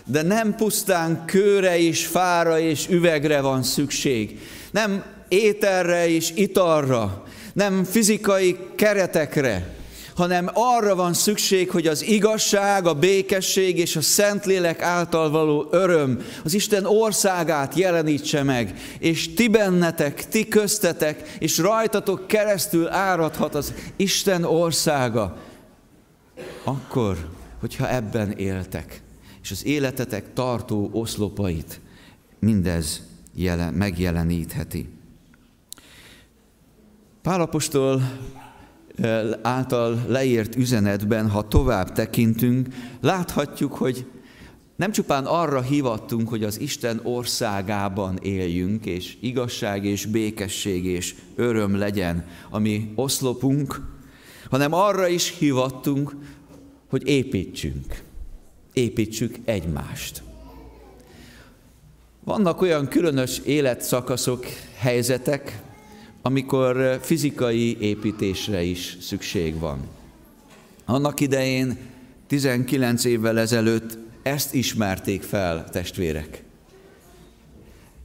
De 0.06 0.22
nem 0.22 0.56
pusztán 0.56 1.26
kőre 1.26 1.80
és 1.80 2.06
fára 2.06 2.60
és 2.60 2.88
üvegre 2.90 3.42
van 3.42 3.64
szükség, 3.64 4.40
nem 4.76 5.04
ételre 5.28 6.08
és 6.08 6.32
italra, 6.36 7.24
nem 7.54 7.84
fizikai 7.84 8.58
keretekre, 8.76 9.76
hanem 10.16 10.50
arra 10.54 10.96
van 10.96 11.14
szükség, 11.14 11.70
hogy 11.70 11.88
az 11.88 12.04
igazság, 12.04 12.88
a 12.88 12.94
békesség 12.94 13.78
és 13.78 13.96
a 13.96 14.02
Szentlélek 14.02 14.82
által 14.82 15.30
való 15.30 15.68
öröm 15.72 16.26
az 16.44 16.54
Isten 16.54 16.86
országát 16.86 17.76
jelenítse 17.76 18.44
meg, 18.44 18.80
és 19.00 19.34
ti 19.34 19.48
bennetek, 19.48 20.28
ti 20.28 20.48
köztetek, 20.48 21.36
és 21.40 21.58
rajtatok 21.58 22.28
keresztül 22.28 22.90
áradhat 22.90 23.56
az 23.56 23.74
Isten 23.96 24.44
országa. 24.44 25.38
Akkor, 26.64 27.18
hogyha 27.60 27.90
ebben 27.90 28.32
éltek, 28.32 29.02
és 29.44 29.52
az 29.52 29.66
életetek 29.66 30.34
tartó 30.34 30.90
oszlopait 30.94 31.80
mindez 32.40 33.14
jelen, 33.36 33.74
megjelenítheti. 33.74 34.90
Pálapostól 37.22 38.02
által 39.42 40.06
leírt 40.08 40.56
üzenetben, 40.56 41.30
ha 41.30 41.48
tovább 41.48 41.92
tekintünk, 41.92 42.68
láthatjuk, 43.02 43.74
hogy 43.74 44.06
nem 44.76 44.92
csupán 44.92 45.26
arra 45.26 45.62
hivattunk, 45.62 46.30
hogy 46.30 46.44
az 46.44 46.60
Isten 46.60 47.00
országában 47.04 48.18
éljünk, 48.22 48.86
és 48.86 49.18
igazság 49.20 49.86
és 49.86 50.06
békesség 50.06 50.86
és 50.86 51.16
öröm 51.36 51.78
legyen, 51.78 52.26
ami 52.50 52.92
oszlopunk, 52.96 53.82
hanem 54.50 54.74
arra 54.74 55.08
is 55.08 55.38
hivattunk, 55.38 56.16
hogy 56.90 57.08
építsünk. 57.08 58.04
Építsük 58.74 59.36
egymást. 59.46 60.25
Vannak 62.26 62.62
olyan 62.62 62.88
különös 62.88 63.40
életszakaszok, 63.40 64.46
helyzetek, 64.78 65.62
amikor 66.22 67.00
fizikai 67.02 67.78
építésre 67.80 68.62
is 68.64 68.98
szükség 69.02 69.60
van. 69.60 69.80
Annak 70.86 71.20
idején, 71.20 71.78
19 72.28 73.04
évvel 73.06 73.40
ezelőtt 73.40 73.98
ezt 74.24 74.54
ismerték 74.54 75.24
fel 75.24 75.70
testvérek. 75.70 76.44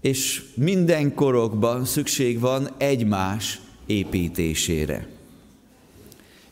És 0.00 0.42
minden 0.54 1.14
korokban 1.14 1.84
szükség 1.84 2.40
van 2.40 2.68
egymás 2.76 3.60
építésére. 3.86 5.08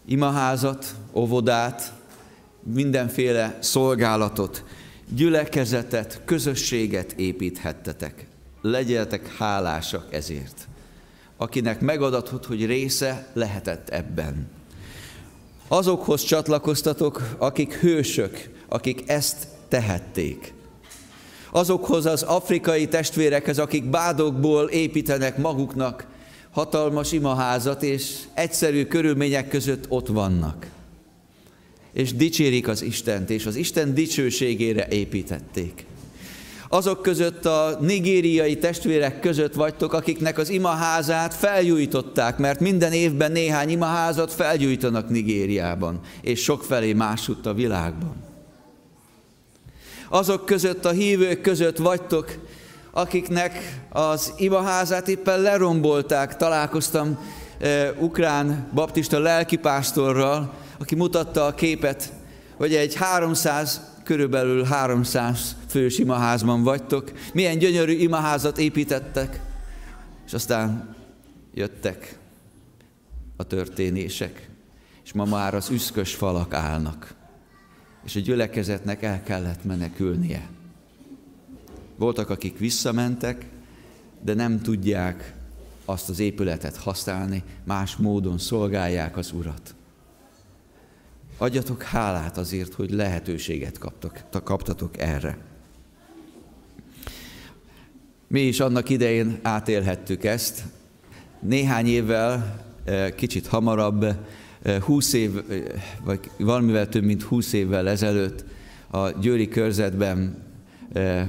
Imaházat, 0.05 0.95
óvodát, 1.13 1.93
mindenféle 2.63 3.59
szolgálatot, 3.61 4.65
gyülekezetet, 5.15 6.21
közösséget 6.25 7.13
építhettetek. 7.13 8.27
Legyetek 8.63 9.35
hálásak 9.37 10.15
ezért 10.15 10.69
akinek 11.39 11.81
megadatott, 11.81 12.47
hogy 12.47 12.67
része 12.67 13.27
lehetett 13.33 13.89
ebben. 13.89 14.51
Azokhoz 15.69 16.23
csatlakoztatok, 16.23 17.35
akik 17.39 17.75
hősök, 17.75 18.51
akik 18.69 19.03
ezt 19.07 19.47
tehették. 19.69 20.53
Azokhoz 21.51 22.07
az 22.07 22.23
afrikai 22.23 22.89
testvérekhez, 22.89 23.59
akik 23.59 23.85
bádokból 23.85 24.69
építenek 24.69 25.37
maguknak 25.37 26.07
hatalmas 26.51 27.13
imaházat, 27.13 27.83
és 27.83 28.19
egyszerű 28.35 28.87
körülmények 28.87 29.49
között 29.49 29.85
ott 29.89 30.07
vannak. 30.07 30.67
És 31.93 32.15
dicsérik 32.15 32.69
az 32.69 32.83
Istent, 32.83 33.31
és 33.31 33.47
az 33.47 33.57
Isten 33.57 33.95
dicsőségére 33.95 34.87
építették 34.89 35.87
azok 36.69 37.03
között 37.03 37.45
a 37.47 37.79
nigériai 37.81 38.59
testvérek 38.59 39.21
között 39.21 39.55
vagytok, 39.55 39.93
akiknek 39.93 40.39
az 40.39 40.49
imaházát 40.49 41.35
felgyújtották, 41.35 42.39
mert 42.39 42.61
minden 42.61 42.93
évben 42.93 43.33
néhány 43.33 43.71
imaházat 43.71 44.33
felgyújtanak 44.33 45.09
Nigériában, 45.09 46.01
és 46.21 46.43
sokfelé 46.43 46.93
másutt 46.93 47.47
a 47.47 47.55
világban. 47.55 48.15
Azok 50.09 50.47
között 50.47 50.85
a 50.85 50.91
hívők 50.91 51.41
között 51.41 51.77
vagytok, 51.77 52.35
akiknek 52.91 53.81
az 53.91 54.33
imaházát 54.37 55.09
éppen 55.09 55.41
lerombolták. 55.41 56.37
Találkoztam 56.37 57.19
ukrán 57.99 58.69
baptista 58.75 59.19
lelkipásztorral, 59.19 60.55
aki 60.79 60.95
mutatta 60.95 61.45
a 61.45 61.55
képet, 61.55 62.13
hogy 62.57 62.75
egy 62.75 62.95
300 62.95 63.81
körülbelül 64.05 64.65
300 64.65 65.57
fős 65.69 65.99
imaházban 65.99 66.63
vagytok, 66.63 67.13
milyen 67.33 67.59
gyönyörű 67.59 67.93
imaházat 67.93 68.59
építettek, 68.59 69.41
és 70.27 70.33
aztán 70.33 70.97
jöttek 71.55 72.19
a 73.37 73.45
történések, 73.45 74.49
és 75.05 75.13
ma 75.13 75.25
már 75.25 75.55
az 75.55 75.71
üszkös 75.71 76.15
falak 76.15 76.55
állnak, 76.55 77.15
és 78.05 78.17
a 78.17 78.21
gyülekezetnek 78.21 79.03
el 79.03 79.23
kellett 79.23 79.65
menekülnie. 79.65 80.49
Voltak, 81.97 82.31
akik 82.31 82.59
visszamentek, 82.59 83.47
de 84.21 84.35
nem 84.35 84.61
tudják 84.61 85.35
azt 85.89 86.09
az 86.09 86.19
épületet 86.19 86.77
használni, 86.77 87.43
más 87.65 87.97
módon 87.97 88.39
szolgálják 88.39 89.17
az 89.17 89.33
Urat. 89.33 89.75
Adjatok 91.37 91.83
hálát 91.83 92.39
azért, 92.39 92.75
hogy 92.75 92.91
lehetőséget 92.91 93.79
kaptok, 93.79 94.21
kaptatok 94.45 94.99
erre. 94.99 95.39
Mi 98.27 98.41
is 98.41 98.61
annak 98.61 98.89
idején 98.89 99.39
átélhettük 99.43 100.25
ezt. 100.25 100.63
Néhány 101.41 101.87
évvel, 101.87 102.65
eh, 102.85 103.11
kicsit 103.11 103.47
hamarabb, 103.47 104.07
20 104.81 105.13
eh, 105.13 105.21
év, 105.21 105.37
eh, 105.37 105.63
vagy 106.05 106.31
valamivel 106.39 106.89
több 106.89 107.05
mint 107.05 107.23
20 107.23 107.53
évvel 107.53 107.89
ezelőtt 107.89 108.45
a 108.91 109.09
Győri 109.11 109.49
körzetben 109.49 110.48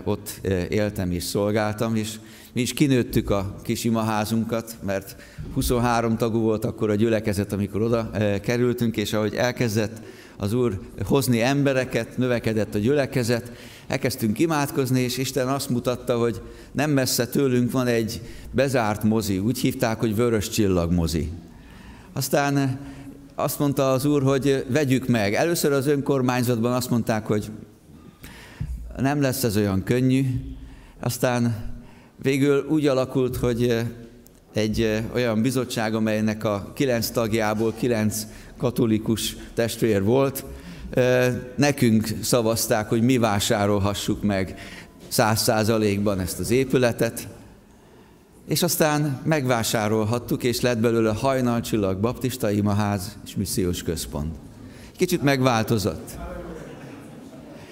ott 0.03 0.39
éltem 0.69 1.11
és 1.11 1.23
szolgáltam, 1.23 1.95
és 1.95 2.15
mi 2.53 2.61
is 2.61 2.73
kinőttük 2.73 3.29
a 3.29 3.55
kis 3.63 3.83
imaházunkat, 3.83 4.77
mert 4.85 5.15
23 5.53 6.17
tagú 6.17 6.39
volt 6.39 6.65
akkor 6.65 6.89
a 6.89 6.95
gyülekezet, 6.95 7.53
amikor 7.53 7.81
oda 7.81 8.11
kerültünk, 8.41 8.97
és 8.97 9.13
ahogy 9.13 9.35
elkezdett 9.35 10.01
az 10.37 10.53
Úr 10.53 10.79
hozni 11.05 11.41
embereket, 11.41 12.17
növekedett 12.17 12.75
a 12.75 12.79
gyülekezet, 12.79 13.51
elkezdtünk 13.87 14.39
imádkozni, 14.39 14.99
és 14.99 15.17
Isten 15.17 15.47
azt 15.47 15.69
mutatta, 15.69 16.17
hogy 16.17 16.41
nem 16.71 16.91
messze 16.91 17.27
tőlünk 17.27 17.71
van 17.71 17.87
egy 17.87 18.21
bezárt 18.51 19.03
mozi, 19.03 19.37
úgy 19.37 19.59
hívták, 19.59 19.99
hogy 19.99 20.15
Vörös 20.15 20.49
Csillag 20.49 20.91
mozi. 20.91 21.29
Aztán 22.13 22.79
azt 23.35 23.59
mondta 23.59 23.91
az 23.91 24.05
Úr, 24.05 24.23
hogy 24.23 24.65
vegyük 24.69 25.07
meg. 25.07 25.33
Először 25.33 25.71
az 25.71 25.87
önkormányzatban 25.87 26.73
azt 26.73 26.89
mondták, 26.89 27.25
hogy 27.25 27.51
nem 29.01 29.21
lesz 29.21 29.43
ez 29.43 29.57
olyan 29.57 29.83
könnyű, 29.83 30.25
aztán 30.99 31.55
végül 32.21 32.65
úgy 32.69 32.87
alakult, 32.87 33.35
hogy 33.35 33.85
egy 34.53 35.03
olyan 35.13 35.41
bizottság, 35.41 35.95
amelynek 35.95 36.43
a 36.43 36.71
kilenc 36.73 37.09
tagjából 37.09 37.73
kilenc 37.77 38.27
katolikus 38.57 39.35
testvér 39.53 40.03
volt, 40.03 40.45
nekünk 41.55 42.07
szavazták, 42.21 42.89
hogy 42.89 43.01
mi 43.01 43.17
vásárolhassuk 43.17 44.23
meg 44.23 44.55
száz 45.07 45.41
százalékban 45.41 46.19
ezt 46.19 46.39
az 46.39 46.51
épületet, 46.51 47.27
és 48.47 48.63
aztán 48.63 49.21
megvásárolhattuk, 49.23 50.43
és 50.43 50.61
lett 50.61 50.79
belőle 50.79 51.13
hajnalcsillag, 51.13 51.99
baptista 51.99 52.51
imaház 52.51 53.17
és 53.25 53.35
missziós 53.35 53.83
központ. 53.83 54.35
Kicsit 54.97 55.21
megváltozott. 55.21 56.17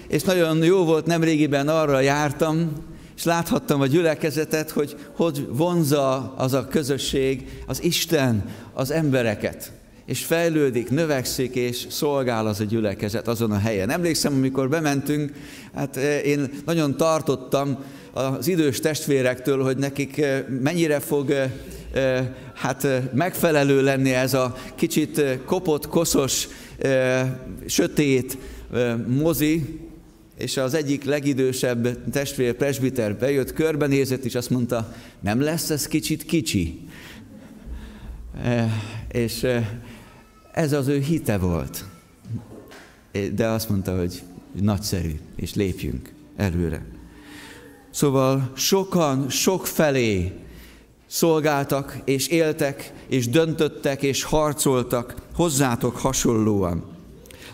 És 0.08 0.24
nagyon 0.24 0.64
jó 0.64 0.84
volt, 0.84 1.06
nemrégiben 1.06 1.68
arra 1.68 2.00
jártam, 2.00 2.72
és 3.16 3.24
láthattam 3.24 3.82
a 3.82 3.88
gyülekezetet, 3.88 4.70
hogy 4.70 4.96
hogy 5.16 5.48
vonza 5.50 6.34
az 6.38 6.54
a 6.54 6.68
közösség, 6.68 7.64
az 7.68 7.84
Isten, 7.84 8.50
az 8.74 8.92
embereket 8.92 9.72
és 10.08 10.26
fejlődik, 10.26 10.90
növekszik, 10.90 11.56
és 11.56 11.86
szolgál 11.90 12.48
az 12.48 12.60
a 12.60 12.64
gyülekezet 12.64 13.28
azon 13.28 13.52
a 13.52 13.58
helyen. 13.58 13.90
Emlékszem, 13.90 14.34
amikor 14.34 14.70
bementünk, 14.70 15.32
hát 15.74 15.98
eh, 15.98 16.26
én 16.26 16.50
nagyon 16.66 16.98
tartottam 16.98 17.84
az 18.14 18.48
idős 18.48 18.80
testvérektől, 18.80 19.64
hogy 19.64 19.78
nekik 19.78 20.18
eh, 20.18 20.44
mennyire 20.62 21.00
fog 21.00 21.32
eh, 21.32 22.28
hát 22.54 22.88
megfelelő 23.14 23.82
lenni 23.82 24.14
ez 24.14 24.34
a 24.34 24.56
kicsit 24.76 25.22
kopott, 25.46 25.88
koszos, 25.88 26.48
sötét 27.66 28.38
mozi, 29.08 29.80
és 30.38 30.58
az 30.58 30.74
egyik 30.74 31.04
legidősebb 31.04 32.10
testvér, 32.10 32.54
presbiter 32.54 33.16
bejött, 33.16 33.54
körbenézett, 33.54 34.24
és 34.24 34.36
azt 34.36 34.50
mondta, 34.50 34.94
nem 35.20 35.42
lesz 35.42 35.70
ez 35.70 35.88
kicsit 35.88 36.24
kicsi. 36.24 36.80
És 39.12 39.48
ez 40.52 40.74
az 40.74 40.88
ő 40.88 41.00
hite 41.00 41.38
volt. 41.38 41.86
De 43.34 43.48
azt 43.48 43.70
mondta, 43.70 43.98
hogy 43.98 44.22
nagyszerű, 44.62 45.20
és 45.36 45.54
lépjünk 45.54 46.14
előre. 46.36 46.86
Szóval 47.90 48.52
sokan, 48.56 49.30
sok 49.30 49.68
felé 49.68 50.32
szolgáltak, 51.08 52.02
és 52.06 52.28
éltek, 52.28 52.94
és 53.08 53.30
döntöttek, 53.30 54.04
és 54.04 54.24
harcoltak 54.24 55.16
hozzátok 55.34 55.98
hasonlóan. 55.98 56.97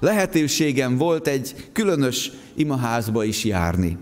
Lehetőségem 0.03 0.97
volt 0.97 1.27
egy 1.27 1.69
különös 1.71 2.31
imaházba 2.55 3.23
is 3.23 3.43
járni. 3.43 3.97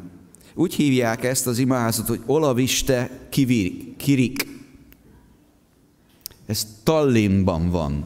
Úgy 0.54 0.74
hívják 0.74 1.24
ezt 1.24 1.48
az 1.48 1.58
imaházat, 1.58 2.08
hogy 2.08 2.22
Olaviste 2.26 3.10
Kirik. 3.98 4.48
Ez 6.46 6.68
Tallinnban 6.84 7.70
van 7.70 8.06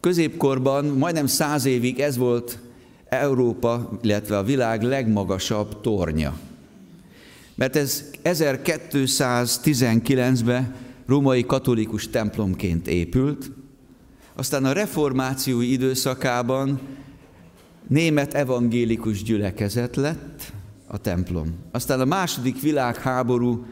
középkorban, 0.00 0.84
majdnem 0.84 1.26
száz 1.26 1.64
évig 1.64 2.00
ez 2.00 2.16
volt 2.16 2.58
Európa, 3.08 3.98
illetve 4.02 4.38
a 4.38 4.42
világ 4.42 4.82
legmagasabb 4.82 5.80
tornya. 5.80 6.38
Mert 7.54 7.76
ez 7.76 8.04
1219-ben 8.24 10.74
római 11.06 11.46
katolikus 11.46 12.10
templomként 12.10 12.88
épült, 12.88 13.50
aztán 14.38 14.64
a 14.64 14.72
reformáció 14.72 15.60
időszakában 15.60 16.80
német 17.88 18.34
evangélikus 18.34 19.22
gyülekezet 19.22 19.96
lett 19.96 20.52
a 20.86 20.98
templom. 20.98 21.54
Aztán 21.70 22.00
a 22.00 22.04
második 22.04 22.60
világháború 22.60 23.66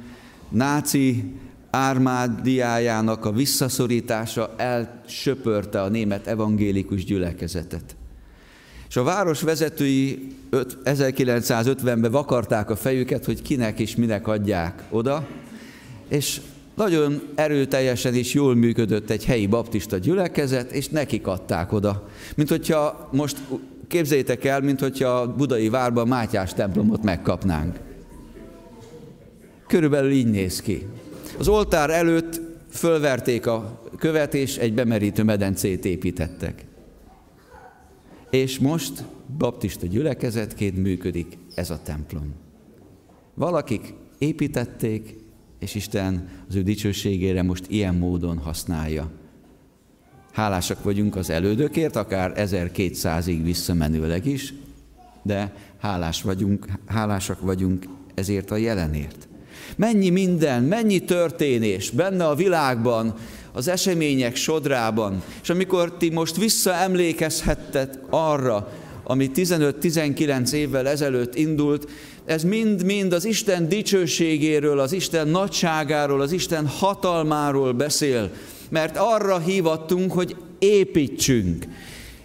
náci 0.49 1.35
ármádiájának 1.71 3.25
a 3.25 3.33
visszaszorítása 3.33 4.55
elsöpörte 4.57 5.83
a 5.83 5.89
német 5.89 6.27
evangélikus 6.27 7.05
gyülekezetet. 7.05 7.97
És 8.89 8.97
a 8.97 9.03
város 9.03 9.43
vezetői 9.43 10.37
1950-ben 10.85 12.11
vakarták 12.11 12.71
a 12.71 12.77
fejüket, 12.77 13.25
hogy 13.25 13.43
kinek 13.43 13.79
és 13.79 13.97
minek 13.97 14.27
adják 14.29 14.83
oda, 14.91 15.27
és 16.09 16.41
nagyon 16.77 17.23
erőteljesen 17.35 18.15
és 18.15 18.35
jól 18.35 18.55
működött 18.55 19.11
egy 19.11 19.25
helyi 19.25 19.47
baptista 19.47 19.99
gyülekezet, 19.99 20.73
és 20.73 20.89
nekik 20.89 21.27
adták 21.27 21.73
oda. 21.73 22.09
Mint 22.37 22.49
hogyha 22.49 23.09
most 23.13 23.37
képzeljétek 23.89 24.45
el, 24.45 24.61
mint 24.61 24.81
hogyha 24.81 25.09
a 25.09 25.35
budai 25.35 25.69
várban 25.69 26.09
Mátyás 26.09 26.55
templomot 26.55 27.03
megkapnánk. 27.03 27.79
Körülbelül 29.67 30.11
így 30.11 30.31
néz 30.31 30.61
ki. 30.61 30.87
Az 31.39 31.49
oltár 31.49 31.91
előtt 31.91 32.41
fölverték 32.71 33.47
a 33.47 33.83
követ, 33.99 34.35
és 34.35 34.57
egy 34.57 34.75
bemerítő 34.75 35.23
medencét 35.23 35.85
építettek. 35.85 36.65
És 38.31 38.59
most 38.59 39.05
baptista 39.39 39.87
gyülekezetként 39.87 40.77
működik 40.77 41.39
ez 41.55 41.71
a 41.71 41.81
templom. 41.83 42.35
Valakik 43.35 43.95
építették, 44.19 45.17
és 45.59 45.75
Isten 45.75 46.29
az 46.49 46.55
ő 46.55 46.63
dicsőségére 46.63 47.43
most 47.43 47.65
ilyen 47.69 47.95
módon 47.95 48.39
használja. 48.39 49.11
Hálásak 50.33 50.83
vagyunk 50.83 51.17
az 51.17 51.31
elődökért, 51.31 51.97
akár 51.97 52.33
1200-ig 52.37 53.41
visszamenőleg 53.43 54.27
is, 54.27 54.55
de 55.23 55.53
hálás 55.81 56.23
vagyunk, 56.23 56.67
hálásak 56.87 57.41
vagyunk 57.41 57.85
ezért 58.15 58.51
a 58.51 58.57
jelenért. 58.57 59.29
Mennyi 59.77 60.11
minden, 60.11 60.63
mennyi 60.63 60.99
történés 60.99 61.91
benne 61.91 62.27
a 62.27 62.35
világban, 62.35 63.15
az 63.53 63.69
események 63.69 64.37
sodrában. 64.37 65.23
És 65.43 65.51
amikor 65.51 65.97
ti 65.97 66.11
most 66.11 66.37
visszaemlékezhettek 66.37 67.95
arra, 68.11 68.73
ami 69.05 69.31
15-19 69.35 70.53
évvel 70.53 70.89
ezelőtt 70.89 71.35
indult, 71.35 71.91
ez 72.27 72.43
mind-mind 72.43 73.13
az 73.13 73.25
Isten 73.25 73.69
dicsőségéről, 73.69 74.79
az 74.79 74.93
Isten 74.93 75.29
nagyságáról, 75.29 76.21
az 76.21 76.33
Isten 76.33 76.67
hatalmáról 76.67 77.73
beszél. 77.73 78.31
Mert 78.69 78.97
arra 78.97 79.39
hívattunk, 79.39 80.13
hogy 80.13 80.37
építsünk. 80.59 81.65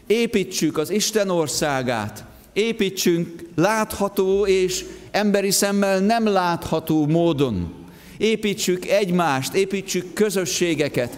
Építsük 0.07 0.77
az 0.77 0.89
Isten 0.89 1.29
országát, 1.29 2.25
építsünk 2.53 3.27
látható 3.55 4.45
és 4.45 4.85
emberi 5.11 5.51
szemmel 5.51 5.99
nem 5.99 6.27
látható 6.27 7.07
módon. 7.07 7.73
Építsük 8.17 8.87
egymást, 8.87 9.53
építsük 9.53 10.13
közösségeket, 10.13 11.17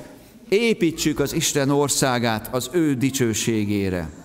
építsük 0.50 1.20
az 1.20 1.34
Isten 1.34 1.70
országát 1.70 2.50
az 2.52 2.70
ő 2.72 2.94
dicsőségére. 2.94 4.23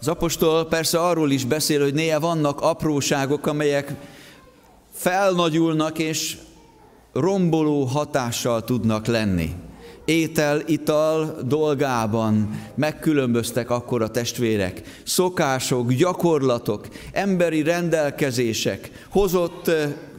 Az 0.00 0.08
apostol 0.08 0.66
persze 0.66 0.98
arról 0.98 1.30
is 1.30 1.44
beszél, 1.44 1.82
hogy 1.82 1.94
néha 1.94 2.20
vannak 2.20 2.60
apróságok, 2.60 3.46
amelyek 3.46 3.94
felnagyulnak 4.92 5.98
és 5.98 6.36
romboló 7.12 7.84
hatással 7.84 8.64
tudnak 8.64 9.06
lenni 9.06 9.54
étel, 10.08 10.62
ital 10.66 11.38
dolgában 11.44 12.60
megkülönböztek 12.74 13.70
akkor 13.70 14.02
a 14.02 14.10
testvérek. 14.10 14.82
Szokások, 15.04 15.92
gyakorlatok, 15.92 16.88
emberi 17.12 17.62
rendelkezések, 17.62 18.90
hozott 19.10 19.70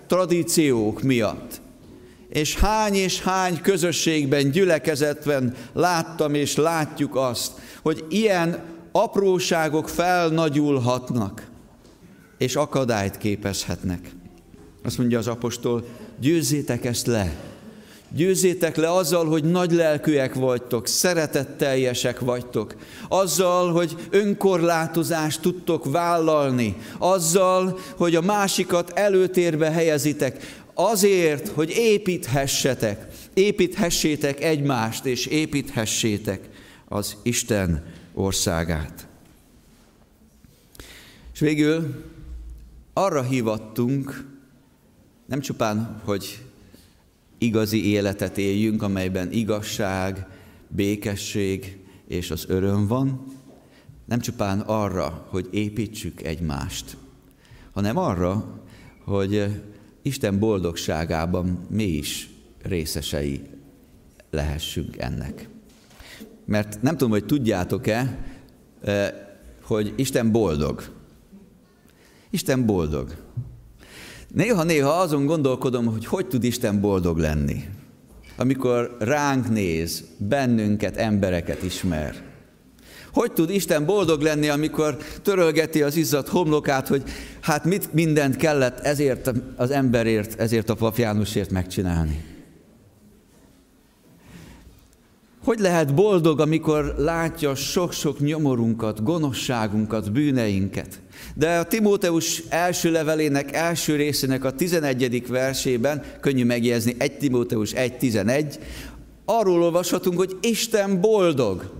tradíciók 0.07 1.01
miatt. 1.01 1.61
És 2.29 2.55
hány 2.55 2.93
és 2.93 3.21
hány 3.21 3.61
közösségben, 3.61 4.51
gyülekezetben 4.51 5.55
láttam 5.73 6.33
és 6.33 6.55
látjuk 6.55 7.15
azt, 7.15 7.51
hogy 7.81 8.05
ilyen 8.09 8.63
apróságok 8.91 9.89
felnagyulhatnak, 9.89 11.47
és 12.38 12.56
akadályt 12.56 13.17
képezhetnek. 13.17 14.12
Azt 14.84 14.97
mondja 14.97 15.17
az 15.17 15.28
apostol, 15.28 15.86
győzzétek 16.19 16.86
ezt 16.86 17.08
le, 17.08 17.36
Győzzétek 18.15 18.75
le 18.75 18.91
azzal, 18.91 19.25
hogy 19.25 19.43
nagy 19.43 19.71
lelkűek 19.71 20.34
vagytok, 20.34 20.88
szeretetteljesek 20.88 22.19
vagytok, 22.19 22.75
azzal, 23.10 23.71
hogy 23.71 23.95
önkorlátozást 24.10 25.41
tudtok 25.41 25.91
vállalni, 25.91 26.75
azzal, 26.97 27.80
hogy 27.97 28.15
a 28.15 28.21
másikat 28.21 28.91
előtérbe 28.95 29.71
helyezitek, 29.71 30.62
azért, 30.73 31.47
hogy 31.47 31.69
építhessetek, 31.69 33.08
építhessétek 33.34 34.43
egymást, 34.43 35.06
és 35.06 35.25
építhessétek 35.25 36.49
az 36.88 37.15
Isten 37.23 37.84
országát. 38.13 39.07
És 41.33 41.39
végül 41.39 42.03
arra 42.93 43.23
hívattunk, 43.23 44.25
nem 45.25 45.39
csupán, 45.39 46.01
hogy 46.03 46.43
igazi 47.37 47.85
életet 47.85 48.37
éljünk, 48.37 48.81
amelyben 48.81 49.31
igazság, 49.31 50.27
békesség 50.67 51.77
és 52.07 52.31
az 52.31 52.45
öröm 52.47 52.87
van, 52.87 53.25
nem 54.05 54.19
csupán 54.19 54.59
arra, 54.59 55.27
hogy 55.29 55.47
építsük 55.51 56.21
egymást, 56.21 56.97
hanem 57.71 57.97
arra, 57.97 58.61
hogy 59.03 59.61
Isten 60.01 60.39
boldogságában 60.39 61.65
mi 61.69 61.83
is 61.83 62.29
részesei 62.61 63.41
lehessünk 64.29 64.97
ennek. 64.97 65.49
Mert 66.49 66.81
nem 66.81 66.97
tudom, 66.97 67.12
hogy 67.12 67.25
tudjátok-e, 67.25 68.17
hogy 69.63 69.93
Isten 69.95 70.31
boldog. 70.31 70.83
Isten 72.29 72.65
boldog. 72.65 73.15
Néha-néha 74.27 74.89
azon 74.89 75.25
gondolkodom, 75.25 75.85
hogy 75.85 76.05
hogy 76.05 76.27
tud 76.27 76.43
Isten 76.43 76.81
boldog 76.81 77.17
lenni. 77.17 77.63
Amikor 78.38 78.95
ránk 78.99 79.49
néz, 79.49 80.03
bennünket, 80.17 80.97
embereket 80.97 81.63
ismer. 81.63 82.15
Hogy 83.13 83.31
tud 83.31 83.49
Isten 83.49 83.85
boldog 83.85 84.21
lenni, 84.21 84.47
amikor 84.47 84.97
törölgeti 85.21 85.81
az 85.81 85.95
izzadt 85.95 86.27
homlokát, 86.27 86.88
hogy 86.88 87.03
hát 87.41 87.65
mit 87.65 87.93
mindent 87.93 88.35
kellett 88.35 88.79
ezért 88.79 89.31
az 89.55 89.71
emberért, 89.71 90.39
ezért 90.39 90.69
a 90.69 90.75
pap 90.75 90.97
Jánosért 90.97 91.51
megcsinálni? 91.51 92.28
Hogy 95.49 95.59
lehet 95.59 95.95
boldog, 95.95 96.39
amikor 96.39 96.93
látja 96.97 97.55
sok-sok 97.55 98.19
nyomorunkat, 98.19 99.03
gonoszságunkat, 99.03 100.12
bűneinket? 100.12 101.01
De 101.35 101.57
a 101.57 101.63
Timóteus 101.63 102.43
első 102.49 102.91
levelének 102.91 103.53
első 103.53 103.95
részének 103.95 104.43
a 104.43 104.51
11. 104.51 105.27
versében, 105.27 106.03
könnyű 106.21 106.45
megjegyezni, 106.45 106.95
1 106.97 107.17
Timóteus 107.17 107.71
1.11, 107.73 108.55
arról 109.25 109.63
olvashatunk, 109.63 110.17
hogy 110.17 110.38
Isten 110.41 111.01
boldog. 111.01 111.71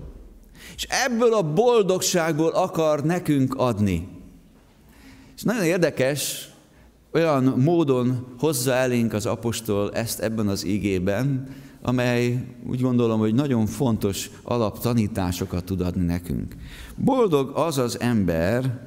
És 0.76 0.88
ebből 1.06 1.34
a 1.34 1.54
boldogságból 1.54 2.50
akar 2.50 3.04
nekünk 3.04 3.56
adni. 3.56 4.08
És 5.36 5.44
nagyon 5.44 5.64
érdekes, 5.64 6.50
olyan 7.12 7.44
módon 7.44 8.26
hozza 8.40 8.74
elénk 8.74 9.14
az 9.14 9.26
apostol 9.26 9.94
ezt 9.94 10.20
ebben 10.20 10.48
az 10.48 10.64
igében, 10.64 11.48
amely 11.82 12.46
úgy 12.68 12.82
gondolom, 12.82 13.20
hogy 13.20 13.34
nagyon 13.34 13.66
fontos 13.66 14.30
alaptanításokat 14.44 15.64
tud 15.64 15.82
adni 15.82 16.06
nekünk. 16.06 16.56
Boldog 16.96 17.52
az 17.56 17.78
az 17.78 18.00
ember, 18.00 18.80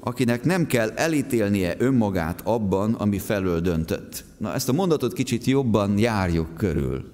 akinek 0.00 0.44
nem 0.44 0.66
kell 0.66 0.90
elítélnie 0.90 1.74
önmagát 1.78 2.40
abban, 2.44 2.94
ami 2.94 3.18
felől 3.18 3.60
döntött. 3.60 4.24
Na, 4.38 4.54
ezt 4.54 4.68
a 4.68 4.72
mondatot 4.72 5.12
kicsit 5.12 5.44
jobban 5.44 5.98
járjuk 5.98 6.54
körül. 6.56 7.12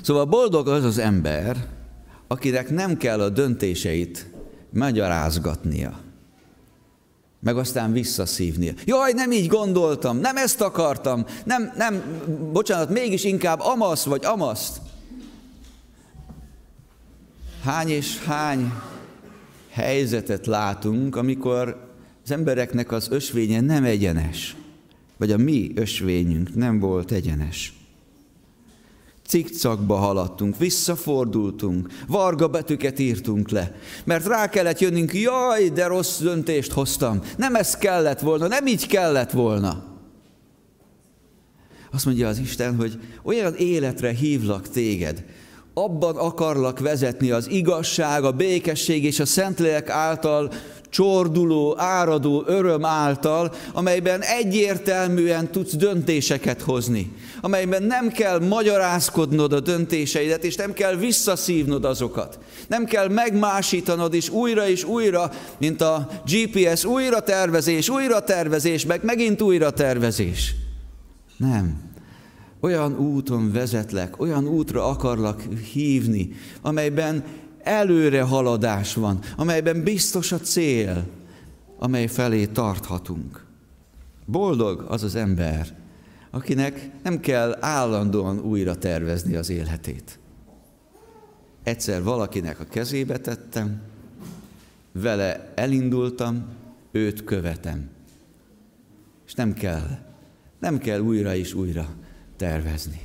Szóval 0.00 0.24
boldog 0.24 0.68
az 0.68 0.84
az 0.84 0.98
ember, 0.98 1.66
akinek 2.26 2.70
nem 2.70 2.96
kell 2.96 3.20
a 3.20 3.28
döntéseit 3.28 4.30
magyarázgatnia, 4.72 5.98
meg 7.40 7.56
aztán 7.56 7.92
visszaszívnia. 7.92 8.72
Jaj, 8.84 9.12
nem 9.12 9.32
így 9.32 9.46
gondoltam, 9.46 10.18
nem 10.18 10.36
ezt 10.36 10.60
akartam, 10.60 11.24
nem, 11.44 11.72
nem, 11.76 12.02
bocsánat, 12.52 12.90
mégis 12.90 13.24
inkább 13.24 13.60
amasz 13.60 14.04
vagy 14.04 14.24
amaszt. 14.24 14.80
Hány 17.62 17.88
és 17.88 18.22
hány 18.24 18.72
helyzetet 19.70 20.46
látunk, 20.46 21.16
amikor 21.16 21.88
az 22.24 22.30
embereknek 22.30 22.92
az 22.92 23.08
ösvénye 23.10 23.60
nem 23.60 23.84
egyenes, 23.84 24.56
vagy 25.16 25.32
a 25.32 25.36
mi 25.36 25.72
ösvényünk 25.74 26.54
nem 26.54 26.78
volt 26.78 27.10
egyenes. 27.10 27.79
Cikcakba 29.30 29.96
haladtunk, 29.96 30.58
visszafordultunk, 30.58 31.88
varga 32.08 32.48
betűket 32.48 32.98
írtunk 32.98 33.50
le, 33.50 33.76
mert 34.04 34.26
rá 34.26 34.48
kellett 34.48 34.78
jönnünk, 34.78 35.14
jaj, 35.14 35.68
de 35.68 35.86
rossz 35.86 36.20
döntést 36.20 36.72
hoztam, 36.72 37.22
nem 37.36 37.54
ez 37.54 37.76
kellett 37.76 38.20
volna, 38.20 38.46
nem 38.46 38.66
így 38.66 38.86
kellett 38.86 39.30
volna. 39.30 39.84
Azt 41.92 42.04
mondja 42.04 42.28
az 42.28 42.38
Isten, 42.38 42.76
hogy 42.76 42.98
olyan 43.22 43.54
életre 43.54 44.10
hívlak 44.10 44.68
téged, 44.68 45.24
abban 45.74 46.16
akarlak 46.16 46.78
vezetni 46.78 47.30
az 47.30 47.50
igazság, 47.50 48.24
a 48.24 48.32
békesség 48.32 49.04
és 49.04 49.20
a 49.20 49.26
Szentlélek 49.26 49.88
által 49.88 50.52
csorduló, 50.90 51.74
áradó 51.78 52.44
öröm 52.46 52.84
által, 52.84 53.54
amelyben 53.72 54.20
egyértelműen 54.22 55.50
tudsz 55.50 55.74
döntéseket 55.74 56.62
hozni, 56.62 57.12
amelyben 57.40 57.82
nem 57.82 58.08
kell 58.08 58.38
magyarázkodnod 58.38 59.52
a 59.52 59.60
döntéseidet, 59.60 60.44
és 60.44 60.56
nem 60.56 60.72
kell 60.72 60.94
visszaszívnod 60.94 61.84
azokat. 61.84 62.38
Nem 62.68 62.84
kell 62.84 63.08
megmásítanod 63.08 64.14
is 64.14 64.28
újra 64.28 64.68
és 64.68 64.84
újra, 64.84 65.30
mint 65.58 65.80
a 65.80 66.08
GPS, 66.24 66.84
újra 66.84 67.20
tervezés, 67.20 67.88
újra 67.88 68.20
tervezés, 68.20 68.86
meg 68.86 69.04
megint 69.04 69.42
újra 69.42 69.70
tervezés. 69.70 70.54
Nem 71.36 71.89
olyan 72.60 72.98
úton 72.98 73.52
vezetlek, 73.52 74.20
olyan 74.20 74.46
útra 74.46 74.88
akarlak 74.88 75.42
hívni, 75.72 76.32
amelyben 76.60 77.24
előre 77.62 78.22
haladás 78.22 78.94
van, 78.94 79.18
amelyben 79.36 79.82
biztos 79.82 80.32
a 80.32 80.38
cél, 80.38 81.06
amely 81.78 82.06
felé 82.06 82.46
tarthatunk. 82.46 83.44
Boldog 84.26 84.84
az 84.88 85.02
az 85.02 85.14
ember, 85.14 85.78
akinek 86.30 86.90
nem 87.02 87.20
kell 87.20 87.56
állandóan 87.60 88.38
újra 88.38 88.78
tervezni 88.78 89.34
az 89.34 89.50
életét. 89.50 90.18
Egyszer 91.62 92.02
valakinek 92.02 92.60
a 92.60 92.64
kezébe 92.64 93.18
tettem, 93.18 93.80
vele 94.92 95.52
elindultam, 95.54 96.44
őt 96.92 97.24
követem. 97.24 97.88
És 99.26 99.34
nem 99.34 99.52
kell, 99.52 99.98
nem 100.58 100.78
kell 100.78 101.00
újra 101.00 101.34
és 101.34 101.54
újra 101.54 101.88
tervezni. 102.40 103.00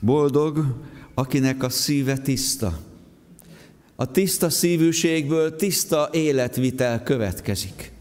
Boldog, 0.00 0.64
akinek 1.14 1.62
a 1.62 1.68
szíve 1.68 2.18
tiszta. 2.18 2.78
A 3.96 4.10
tiszta 4.10 4.50
szívűségből 4.50 5.56
tiszta 5.56 6.08
életvitel 6.12 7.02
következik. 7.02 7.92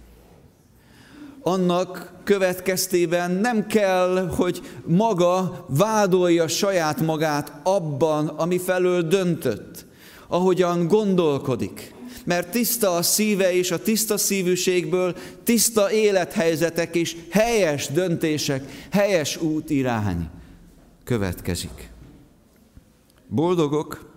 Annak 1.41 2.13
következtében 2.23 3.31
nem 3.31 3.67
kell, 3.67 4.27
hogy 4.27 4.61
maga 4.85 5.65
vádolja 5.67 6.47
saját 6.47 7.01
magát 7.01 7.59
abban, 7.63 8.27
ami 8.27 8.57
felől 8.57 9.01
döntött, 9.01 9.85
ahogyan 10.27 10.87
gondolkodik 10.87 11.93
mert 12.25 12.51
tiszta 12.51 12.95
a 12.95 13.01
szíve 13.01 13.53
és 13.53 13.71
a 13.71 13.81
tiszta 13.81 14.17
szívűségből 14.17 15.15
tiszta 15.43 15.91
élethelyzetek 15.91 16.95
és 16.95 17.15
helyes 17.29 17.87
döntések, 17.87 18.87
helyes 18.91 19.37
útirány 19.41 20.29
következik. 21.03 21.91
Boldogok 23.27 24.13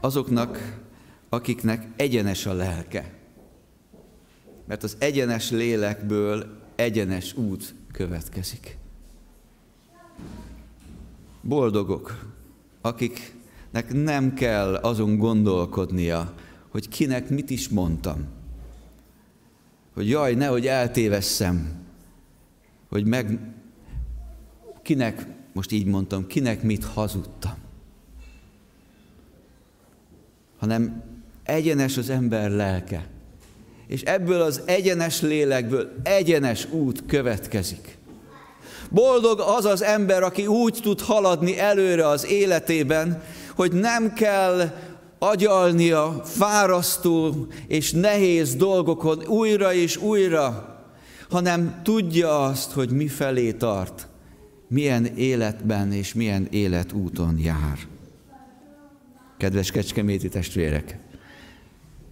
azoknak, 0.00 0.78
akiknek 1.28 1.86
egyenes 1.96 2.46
a 2.46 2.52
lelke. 2.52 3.14
Mert 4.66 4.82
az 4.82 4.96
egyenes 4.98 5.50
lélekből 5.50 6.58
egyenes 6.76 7.36
út 7.36 7.74
következik. 7.92 8.78
Boldogok, 11.40 12.24
akik 12.80 13.34
nek 13.70 13.92
nem 13.92 14.34
kell 14.34 14.74
azon 14.74 15.18
gondolkodnia, 15.18 16.34
hogy 16.68 16.88
kinek 16.88 17.28
mit 17.28 17.50
is 17.50 17.68
mondtam. 17.68 18.26
Hogy 19.94 20.08
jaj, 20.08 20.34
nehogy 20.34 20.66
eltévesszem, 20.66 21.80
hogy 22.88 23.04
meg 23.04 23.38
kinek, 24.82 25.26
most 25.52 25.72
így 25.72 25.86
mondtam, 25.86 26.26
kinek 26.26 26.62
mit 26.62 26.84
hazudtam. 26.84 27.54
Hanem 30.58 31.02
egyenes 31.42 31.96
az 31.96 32.10
ember 32.10 32.50
lelke, 32.50 33.06
és 33.86 34.02
ebből 34.02 34.40
az 34.40 34.62
egyenes 34.64 35.20
lélekből 35.20 35.92
egyenes 36.02 36.66
út 36.70 37.06
következik. 37.06 37.98
Boldog 38.90 39.40
az 39.40 39.64
az 39.64 39.82
ember, 39.82 40.22
aki 40.22 40.46
úgy 40.46 40.78
tud 40.82 41.00
haladni 41.00 41.58
előre 41.58 42.06
az 42.06 42.26
életében, 42.26 43.22
hogy 43.60 43.72
nem 43.72 44.12
kell 44.12 44.72
agyalnia 45.18 46.20
fárasztó 46.24 47.46
és 47.66 47.92
nehéz 47.92 48.54
dolgokon 48.54 49.26
újra 49.26 49.72
és 49.72 49.96
újra, 49.96 50.76
hanem 51.30 51.80
tudja 51.82 52.44
azt, 52.44 52.72
hogy 52.72 52.90
mi 52.90 53.08
felé 53.08 53.52
tart, 53.52 54.08
milyen 54.68 55.04
életben 55.04 55.92
és 55.92 56.14
milyen 56.14 56.46
életúton 56.50 57.38
jár. 57.38 57.78
Kedves 59.36 59.70
kecskeméti 59.70 60.28
testvérek, 60.28 60.98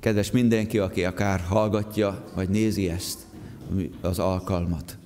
kedves 0.01 0.31
mindenki, 0.31 0.79
aki 0.79 1.05
akár 1.05 1.41
hallgatja, 1.41 2.25
vagy 2.35 2.49
nézi 2.49 2.89
ezt, 2.89 3.19
az 4.01 4.19
alkalmat. 4.19 4.99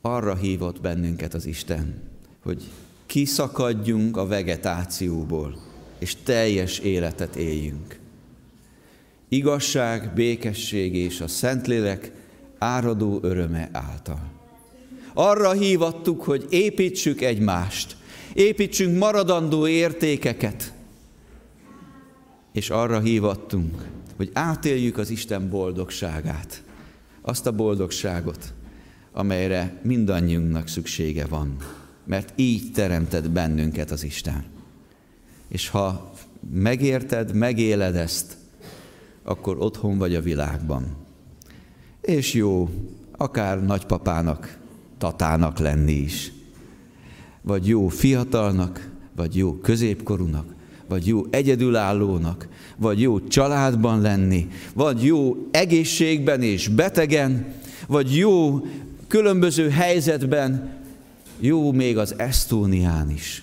Arra 0.00 0.34
hívott 0.34 0.80
bennünket 0.80 1.34
az 1.34 1.46
Isten, 1.46 2.02
hogy 2.42 2.62
kiszakadjunk 3.12 4.16
a 4.16 4.26
vegetációból, 4.26 5.56
és 5.98 6.16
teljes 6.24 6.78
életet 6.78 7.36
éljünk. 7.36 7.98
Igazság, 9.28 10.12
békesség 10.14 10.94
és 10.94 11.20
a 11.20 11.28
Szentlélek 11.28 12.12
áradó 12.58 13.18
öröme 13.22 13.68
által. 13.72 14.30
Arra 15.14 15.52
hívattuk, 15.52 16.22
hogy 16.22 16.46
építsük 16.50 17.20
egymást, 17.20 17.96
építsünk 18.32 18.98
maradandó 18.98 19.66
értékeket, 19.66 20.72
és 22.52 22.70
arra 22.70 23.00
hívattunk, 23.00 23.88
hogy 24.16 24.30
átéljük 24.32 24.98
az 24.98 25.10
Isten 25.10 25.50
boldogságát, 25.50 26.62
azt 27.22 27.46
a 27.46 27.52
boldogságot, 27.52 28.52
amelyre 29.12 29.80
mindannyiunknak 29.82 30.68
szüksége 30.68 31.26
van, 31.26 31.56
mert 32.04 32.32
így 32.36 32.72
teremtett 32.72 33.30
bennünket 33.30 33.90
az 33.90 34.04
Isten. 34.04 34.44
És 35.48 35.68
ha 35.68 36.12
megérted, 36.52 37.34
megéled 37.34 37.96
ezt, 37.96 38.36
akkor 39.22 39.56
otthon 39.58 39.98
vagy 39.98 40.14
a 40.14 40.20
világban. 40.20 40.96
És 42.00 42.34
jó, 42.34 42.68
akár 43.16 43.64
nagypapának, 43.64 44.58
tatának 44.98 45.58
lenni 45.58 45.92
is. 45.92 46.32
Vagy 47.42 47.66
jó 47.66 47.88
fiatalnak, 47.88 48.90
vagy 49.16 49.36
jó 49.36 49.54
középkorúnak, 49.54 50.54
vagy 50.88 51.06
jó 51.06 51.22
egyedülállónak, 51.30 52.48
vagy 52.76 53.00
jó 53.00 53.20
családban 53.20 54.00
lenni, 54.00 54.48
vagy 54.74 55.04
jó 55.04 55.48
egészségben 55.50 56.42
és 56.42 56.68
betegen, 56.68 57.54
vagy 57.86 58.16
jó 58.16 58.60
különböző 59.08 59.68
helyzetben, 59.70 60.80
jó 61.42 61.72
még 61.72 61.98
az 61.98 62.18
Esztónián 62.18 63.10
is, 63.10 63.42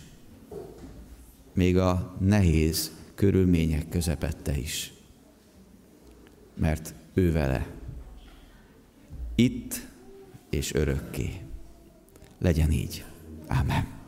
még 1.54 1.78
a 1.78 2.16
nehéz 2.20 2.92
körülmények 3.16 3.90
közepette 3.90 4.58
is. 4.58 4.94
Mert 6.54 6.94
ő 7.14 7.32
vele. 7.32 7.68
Itt 9.36 9.88
és 10.50 10.74
örökké. 10.74 11.42
Legyen 12.38 12.72
így. 12.72 13.06
Amen. 13.48 13.99